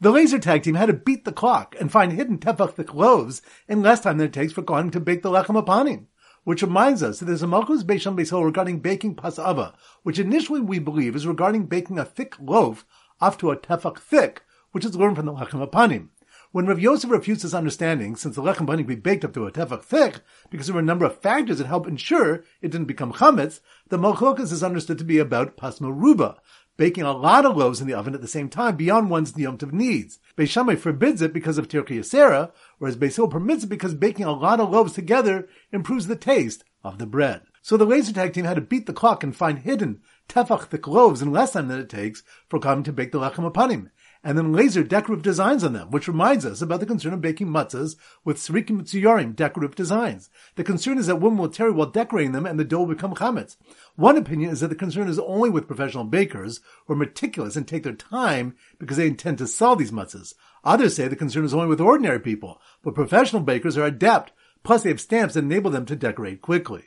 The 0.00 0.10
laser 0.10 0.38
tag 0.38 0.62
team 0.62 0.76
had 0.76 0.86
to 0.86 0.94
beat 0.94 1.26
the 1.26 1.32
clock 1.32 1.76
and 1.78 1.92
find 1.92 2.12
hidden 2.12 2.38
tefach 2.38 2.94
loaves 2.94 3.42
in 3.68 3.82
less 3.82 4.00
time 4.00 4.16
than 4.16 4.28
it 4.28 4.32
takes 4.32 4.54
for 4.54 4.62
Kohanim 4.62 4.90
to 4.92 5.00
bake 5.00 5.22
the 5.22 5.30
lechem 5.30 5.62
apanim. 5.62 6.06
Which 6.44 6.62
reminds 6.62 7.04
us 7.04 7.20
that 7.20 7.26
there's 7.26 7.42
a 7.42 7.46
Malchus 7.46 7.84
Beisham 7.84 8.16
Beishol 8.16 8.44
regarding 8.44 8.80
baking 8.80 9.14
pasava, 9.14 9.74
which 10.02 10.18
initially 10.18 10.60
we 10.60 10.80
believe 10.80 11.14
is 11.14 11.24
regarding 11.24 11.66
baking 11.66 12.00
a 12.00 12.04
thick 12.04 12.34
loaf 12.40 12.84
off 13.20 13.38
to 13.38 13.52
a 13.52 13.56
tefach 13.56 13.98
thick, 13.98 14.42
which 14.72 14.84
is 14.84 14.96
learned 14.96 15.14
from 15.14 15.26
the 15.26 15.32
lechem 15.32 15.64
apanim. 15.64 16.08
When 16.50 16.66
Rav 16.66 16.80
Yosef 16.80 17.10
refutes 17.10 17.44
this 17.44 17.54
understanding, 17.54 18.16
since 18.16 18.34
the 18.34 18.42
lechem 18.42 18.66
apanim 18.66 18.88
be 18.88 18.96
baked 18.96 19.24
up 19.24 19.34
to 19.34 19.46
a 19.46 19.52
tefach 19.52 19.84
thick, 19.84 20.20
because 20.50 20.66
there 20.66 20.74
were 20.74 20.80
a 20.80 20.84
number 20.84 21.04
of 21.04 21.20
factors 21.20 21.58
that 21.58 21.68
help 21.68 21.86
ensure 21.86 22.42
it 22.60 22.72
didn't 22.72 22.86
become 22.86 23.12
chametz, 23.12 23.60
the 23.88 23.96
Malchokas 23.96 24.50
is 24.50 24.64
understood 24.64 24.98
to 24.98 25.04
be 25.04 25.18
about 25.18 25.56
pasma 25.56 25.96
ruba, 25.96 26.38
baking 26.76 27.04
a 27.04 27.12
lot 27.12 27.44
of 27.44 27.56
loaves 27.56 27.80
in 27.80 27.86
the 27.86 27.94
oven 27.94 28.14
at 28.14 28.20
the 28.20 28.28
same 28.28 28.48
time 28.48 28.76
beyond 28.76 29.10
one's 29.10 29.36
Yom 29.36 29.58
needs. 29.72 30.18
Beis 30.36 30.48
Shammai 30.48 30.76
forbids 30.76 31.22
it 31.22 31.32
because 31.32 31.58
of 31.58 31.68
Tirki 31.68 31.98
Yasera, 31.98 32.52
whereas 32.78 32.96
Beis 32.96 33.16
Hillel 33.16 33.30
permits 33.30 33.64
it 33.64 33.68
because 33.68 33.94
baking 33.94 34.24
a 34.24 34.32
lot 34.32 34.60
of 34.60 34.70
loaves 34.70 34.92
together 34.92 35.48
improves 35.70 36.06
the 36.06 36.16
taste 36.16 36.64
of 36.82 36.98
the 36.98 37.06
bread. 37.06 37.42
So 37.60 37.76
the 37.76 37.84
laser 37.84 38.12
tag 38.12 38.32
team 38.32 38.44
had 38.44 38.54
to 38.54 38.60
beat 38.60 38.86
the 38.86 38.92
clock 38.92 39.22
and 39.22 39.36
find 39.36 39.60
hidden 39.60 40.00
tefach 40.28 40.64
thick 40.64 40.88
loaves 40.88 41.22
in 41.22 41.30
less 41.30 41.52
time 41.52 41.68
than 41.68 41.78
it 41.78 41.88
takes 41.88 42.22
for 42.48 42.58
coming 42.58 42.84
to 42.84 42.92
bake 42.92 43.12
the 43.12 43.20
lechem 43.20 43.50
apanim. 43.50 43.90
And 44.24 44.38
then 44.38 44.52
laser 44.52 44.84
decorative 44.84 45.22
designs 45.22 45.64
on 45.64 45.72
them, 45.72 45.90
which 45.90 46.06
reminds 46.06 46.46
us 46.46 46.62
about 46.62 46.80
the 46.80 46.86
concern 46.86 47.12
of 47.12 47.20
baking 47.20 47.48
matzahs 47.48 47.96
with 48.24 48.36
srikim 48.36 48.82
tzuyarim, 48.82 49.34
decorative 49.34 49.74
designs. 49.74 50.30
The 50.54 50.64
concern 50.64 50.98
is 50.98 51.06
that 51.06 51.20
women 51.20 51.38
will 51.38 51.48
tarry 51.48 51.72
while 51.72 51.90
decorating 51.90 52.32
them 52.32 52.46
and 52.46 52.58
the 52.58 52.64
dough 52.64 52.80
will 52.80 52.94
become 52.94 53.14
chametz. 53.14 53.56
One 53.96 54.16
opinion 54.16 54.50
is 54.50 54.60
that 54.60 54.68
the 54.68 54.74
concern 54.74 55.08
is 55.08 55.18
only 55.18 55.50
with 55.50 55.66
professional 55.66 56.04
bakers 56.04 56.60
who 56.86 56.92
are 56.92 56.96
meticulous 56.96 57.56
and 57.56 57.66
take 57.66 57.82
their 57.82 57.94
time 57.94 58.54
because 58.78 58.96
they 58.96 59.08
intend 59.08 59.38
to 59.38 59.46
sell 59.46 59.74
these 59.74 59.90
matzahs. 59.90 60.34
Others 60.64 60.94
say 60.94 61.08
the 61.08 61.16
concern 61.16 61.44
is 61.44 61.54
only 61.54 61.66
with 61.66 61.80
ordinary 61.80 62.20
people, 62.20 62.60
but 62.82 62.94
professional 62.94 63.42
bakers 63.42 63.76
are 63.76 63.86
adept, 63.86 64.32
plus 64.62 64.84
they 64.84 64.90
have 64.90 65.00
stamps 65.00 65.34
that 65.34 65.44
enable 65.44 65.70
them 65.70 65.86
to 65.86 65.96
decorate 65.96 66.40
quickly. 66.40 66.84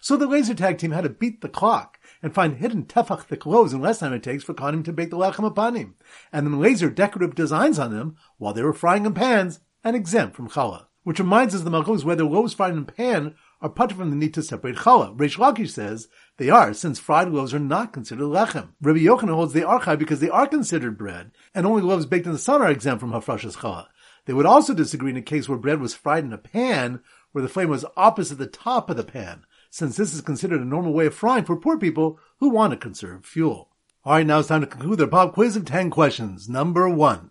So 0.00 0.16
the 0.16 0.26
laser 0.26 0.54
tag 0.54 0.78
team 0.78 0.90
had 0.90 1.04
to 1.04 1.10
beat 1.10 1.40
the 1.40 1.48
clock 1.48 2.00
and 2.24 2.34
find 2.34 2.56
hidden 2.56 2.84
tefach 2.84 3.24
thick 3.24 3.44
loaves 3.44 3.74
in 3.74 3.82
less 3.82 3.98
time 3.98 4.14
it 4.14 4.22
takes 4.22 4.42
for 4.42 4.54
Kohanim 4.54 4.82
to 4.82 4.94
bake 4.94 5.10
the 5.10 5.16
lechem 5.18 5.46
apanim, 5.46 5.92
and 6.32 6.46
then 6.46 6.58
laser 6.58 6.88
decorative 6.88 7.34
designs 7.34 7.78
on 7.78 7.94
them 7.94 8.16
while 8.38 8.54
they 8.54 8.62
were 8.62 8.72
frying 8.72 9.04
in 9.04 9.12
pans 9.12 9.60
and 9.84 9.94
exempt 9.94 10.34
from 10.34 10.48
challah. 10.48 10.86
Which 11.02 11.18
reminds 11.18 11.54
us 11.54 11.60
the 11.60 11.70
malchus 11.70 12.02
whether 12.02 12.24
loaves 12.24 12.54
fried 12.54 12.72
in 12.72 12.86
pan 12.86 13.34
are 13.60 13.68
part 13.68 13.92
from 13.92 14.08
the 14.08 14.16
need 14.16 14.32
to 14.34 14.42
separate 14.42 14.76
challah. 14.76 15.14
Reish 15.18 15.36
Lakish 15.36 15.72
says 15.72 16.08
they 16.38 16.48
are, 16.48 16.72
since 16.72 16.98
fried 16.98 17.28
loaves 17.28 17.52
are 17.52 17.58
not 17.58 17.92
considered 17.92 18.24
lechem. 18.24 18.68
Rabbi 18.80 19.00
Yochanan 19.00 19.34
holds 19.34 19.52
they 19.52 19.62
are 19.62 19.84
chai 19.84 19.94
because 19.94 20.20
they 20.20 20.30
are 20.30 20.46
considered 20.46 20.96
bread, 20.96 21.30
and 21.54 21.66
only 21.66 21.82
loaves 21.82 22.06
baked 22.06 22.24
in 22.24 22.32
the 22.32 22.38
sun 22.38 22.62
are 22.62 22.70
exempt 22.70 23.00
from 23.00 23.12
hafrashas 23.12 23.58
challah. 23.58 23.88
They 24.24 24.32
would 24.32 24.46
also 24.46 24.72
disagree 24.72 25.10
in 25.10 25.18
a 25.18 25.22
case 25.22 25.46
where 25.46 25.58
bread 25.58 25.78
was 25.78 25.92
fried 25.92 26.24
in 26.24 26.32
a 26.32 26.38
pan 26.38 27.00
where 27.32 27.42
the 27.42 27.50
flame 27.50 27.68
was 27.68 27.84
opposite 27.98 28.38
the 28.38 28.46
top 28.46 28.88
of 28.88 28.96
the 28.96 29.04
pan, 29.04 29.44
since 29.74 29.96
this 29.96 30.14
is 30.14 30.20
considered 30.20 30.60
a 30.60 30.64
normal 30.64 30.92
way 30.92 31.06
of 31.06 31.14
frying 31.16 31.44
for 31.44 31.56
poor 31.56 31.76
people 31.76 32.16
who 32.38 32.48
want 32.48 32.70
to 32.70 32.76
conserve 32.76 33.26
fuel. 33.26 33.70
Alright, 34.06 34.24
now 34.24 34.38
it's 34.38 34.46
time 34.46 34.60
to 34.60 34.68
conclude 34.68 35.00
our 35.00 35.08
pop 35.08 35.32
quiz 35.32 35.56
of 35.56 35.64
10 35.64 35.90
questions. 35.90 36.48
Number 36.48 36.88
1. 36.88 37.30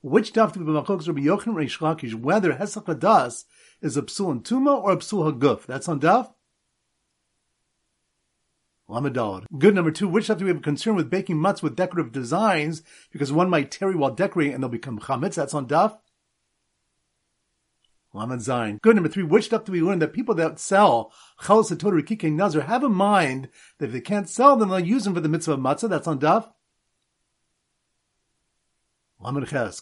Which 0.00 0.32
daf 0.32 0.54
be 0.54 0.60
Rabbi 0.60 0.80
Yochanan 0.80 1.54
Reish 1.54 1.80
Lakish 1.80 2.14
whether 2.14 2.54
Hesach 2.54 2.86
Hadas 2.86 3.44
is 3.82 3.98
a 3.98 4.02
psul 4.02 4.30
and 4.30 4.42
tuma 4.42 4.82
or 4.82 4.92
a 4.92 4.96
psul 4.96 5.30
haguf? 5.30 5.66
That's 5.66 5.86
on 5.86 6.00
daf? 6.00 6.32
Lamadalad. 8.88 9.44
Good 9.58 9.74
number 9.74 9.90
two, 9.90 10.08
which 10.08 10.28
daf 10.28 10.38
do 10.38 10.46
we 10.46 10.50
have 10.50 10.62
concern 10.62 10.96
with 10.96 11.10
baking 11.10 11.36
mutts 11.36 11.62
with 11.62 11.76
decorative 11.76 12.10
designs 12.10 12.82
because 13.10 13.30
one 13.30 13.50
might 13.50 13.70
tarry 13.70 13.96
while 13.96 14.14
decorating 14.14 14.54
and 14.54 14.62
they'll 14.62 14.70
become 14.70 14.98
chametz? 14.98 15.34
That's 15.34 15.52
on 15.52 15.68
daf? 15.68 15.98
Lamed 18.14 18.40
Zayin. 18.40 18.80
Good 18.82 18.96
number 18.96 19.08
three. 19.08 19.22
Which 19.22 19.46
stuff 19.46 19.64
do 19.64 19.72
we 19.72 19.80
learn 19.80 19.98
that 20.00 20.12
people 20.12 20.34
that 20.34 20.58
sell 20.58 21.12
chalas 21.40 21.78
Torah 21.78 22.02
rikike 22.02 22.30
nazar 22.30 22.62
have 22.62 22.84
in 22.84 22.92
mind 22.92 23.48
that 23.78 23.86
if 23.86 23.92
they 23.92 24.00
can't 24.00 24.28
sell 24.28 24.56
them, 24.56 24.68
they'll 24.68 24.80
use 24.80 25.04
them 25.04 25.14
for 25.14 25.20
the 25.20 25.28
mitzvah 25.28 25.54
of 25.54 25.60
matzah? 25.60 25.88
That's 25.88 26.06
on 26.06 26.18
daf. 26.20 26.48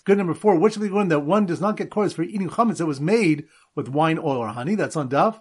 Good 0.05 0.19
number 0.19 0.35
four. 0.35 0.57
Which 0.57 0.75
do 0.75 0.81
we 0.81 0.91
learn 0.91 1.09
that 1.09 1.21
one 1.21 1.47
does 1.47 1.61
not 1.61 1.77
get 1.77 1.91
chorus 1.91 2.13
for 2.13 2.23
eating 2.23 2.51
chametz 2.51 2.77
that 2.77 2.87
was 2.87 3.01
made 3.01 3.47
with 3.75 3.89
wine, 3.89 4.19
oil, 4.19 4.37
or 4.37 4.49
honey? 4.49 4.75
That's 4.75 4.97
on 4.97 5.09
daf. 5.09 5.41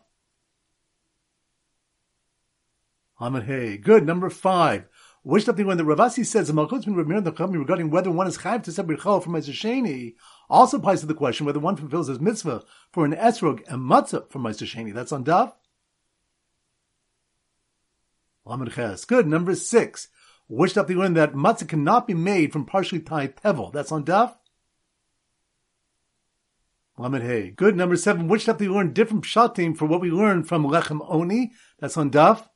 Hey. 3.19 3.77
Good 3.77 4.05
number 4.05 4.29
five. 4.29 4.85
Which 5.23 5.43
stuff 5.43 5.57
do 5.57 5.63
we 5.63 5.69
learn 5.69 5.77
that 5.77 5.83
Ravasi 5.83 6.25
says 6.25 6.47
the 6.47 6.53
Malchus 6.53 6.85
bin 6.85 6.95
regarding 6.95 7.89
whether 7.89 8.09
one 8.09 8.27
is 8.27 8.37
chayiv 8.37 8.63
to 8.63 8.71
separate 8.71 9.01
chal 9.01 9.19
from 9.19 9.33
Sheni 9.33 10.15
also 10.49 10.77
applies 10.77 11.01
to 11.01 11.05
the 11.05 11.13
question 11.13 11.45
whether 11.45 11.59
one 11.59 11.75
fulfills 11.75 12.07
his 12.07 12.19
mitzvah 12.19 12.63
for 12.91 13.05
an 13.05 13.13
esrog 13.13 13.61
and 13.67 13.81
matzah 13.89 14.29
for 14.29 14.39
Meiser 14.39 14.65
Sheni. 14.65 14.93
That's 14.93 15.11
on 15.11 15.23
Daf. 15.23 15.53
Good. 19.05 19.27
Number 19.27 19.53
six. 19.53 20.07
Which 20.47 20.73
do 20.73 20.83
you 20.89 20.97
learn 20.97 21.13
that 21.13 21.33
matzah 21.33 21.67
cannot 21.67 22.07
be 22.07 22.15
made 22.15 22.51
from 22.51 22.65
partially 22.65 22.99
tied 22.99 23.35
tevel? 23.37 23.71
That's 23.71 23.91
on 23.91 24.03
Daf. 24.03 24.35
Lamed 26.97 27.21
Hey. 27.21 27.51
Good. 27.51 27.75
Number 27.77 27.95
seven. 27.95 28.27
Which 28.27 28.45
do 28.45 28.55
you 28.59 28.73
learn 28.73 28.93
different 28.93 29.25
pshatim 29.25 29.77
for 29.77 29.85
what 29.85 30.01
we 30.01 30.09
learned 30.09 30.47
from 30.47 30.65
Lechem 30.65 31.05
Oni? 31.07 31.51
That's 31.79 31.95
on 31.95 32.09
Daf. 32.09 32.47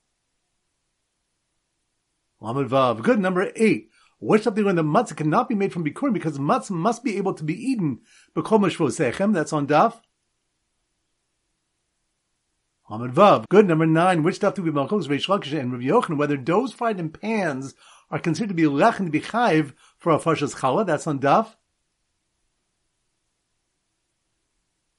Lamed 2.42 2.70
Vav. 2.72 3.04
Good. 3.04 3.20
Number 3.20 3.52
eight. 3.56 3.92
What's 4.24 4.46
something 4.46 4.64
when 4.64 4.78
the 4.78 4.84
matzah 4.84 5.18
cannot 5.18 5.50
be 5.50 5.56
made 5.56 5.74
from 5.74 5.84
bikurim 5.84 6.14
because 6.14 6.40
matzah 6.40 6.72
must 6.72 7.04
be 7.04 7.18
able 7.18 7.34
to 7.34 7.44
be 7.44 7.56
eaten 7.56 8.00
That's 8.34 9.54
on 9.54 9.68
daf. 9.68 10.00
Good. 13.50 13.68
Number 13.68 13.86
nine. 13.86 14.24
Which 14.24 14.36
stuff 14.36 14.54
do 14.54 14.64
we 14.64 14.72
malchus 14.72 15.08
Reish 15.08 15.28
Lakish 15.28 15.60
and 15.60 15.74
Rabbi 15.74 15.84
Yochanan 15.84 16.18
whether 16.18 16.38
doughs 16.38 16.72
fried 16.72 17.02
in 17.02 17.10
pans 17.10 17.76
are 18.10 18.20
considered 18.20 18.50
to 18.50 18.54
be 18.54 18.64
lechem 18.64 19.06
to 19.06 19.12
be 19.12 19.20
chayiv 19.20 19.74
for 19.98 20.14
hafrashas 20.14 20.56
challah? 20.56 20.86
That's 20.86 21.06
on 21.06 21.20
daf. 21.20 21.56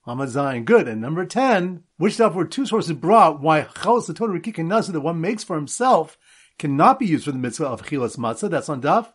Lamed 0.06 0.28
Zayin. 0.28 0.64
Good. 0.66 0.86
And 0.86 1.00
number 1.00 1.24
10, 1.24 1.84
which 1.96 2.14
stuff 2.14 2.34
were 2.34 2.44
two 2.44 2.66
sources 2.66 2.92
brought 2.92 3.40
why 3.40 3.62
chalas 3.62 4.06
the 4.06 4.12
Torah 4.12 4.34
and 4.34 4.70
that 4.70 5.00
one 5.00 5.22
makes 5.22 5.44
for 5.44 5.56
himself 5.56 6.18
cannot 6.58 6.98
be 6.98 7.06
used 7.06 7.24
for 7.24 7.32
the 7.32 7.38
mitzvah 7.38 7.66
of 7.66 7.82
chilas 7.82 8.16
matzah. 8.16 8.50
That's 8.50 8.68
on 8.68 8.82
daf. 8.82 9.12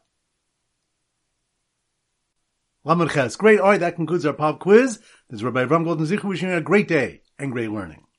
Lamed 2.84 3.12
Ches. 3.12 3.36
Great. 3.36 3.60
All 3.60 3.69
right, 3.69 3.80
that 3.80 3.95
concludes 3.95 4.25
our 4.25 4.34
pop 4.34 4.60
quiz. 4.60 4.99
This 5.30 5.39
is 5.39 5.43
Rabbi 5.43 5.65
Avram 5.65 5.84
Golden 5.84 6.06
Zichu 6.06 6.23
wishing 6.23 6.49
you 6.49 6.56
a 6.56 6.62
great 6.62 6.88
day 6.88 7.21
and 7.38 7.52
great 7.52 7.69
learning. 7.69 8.06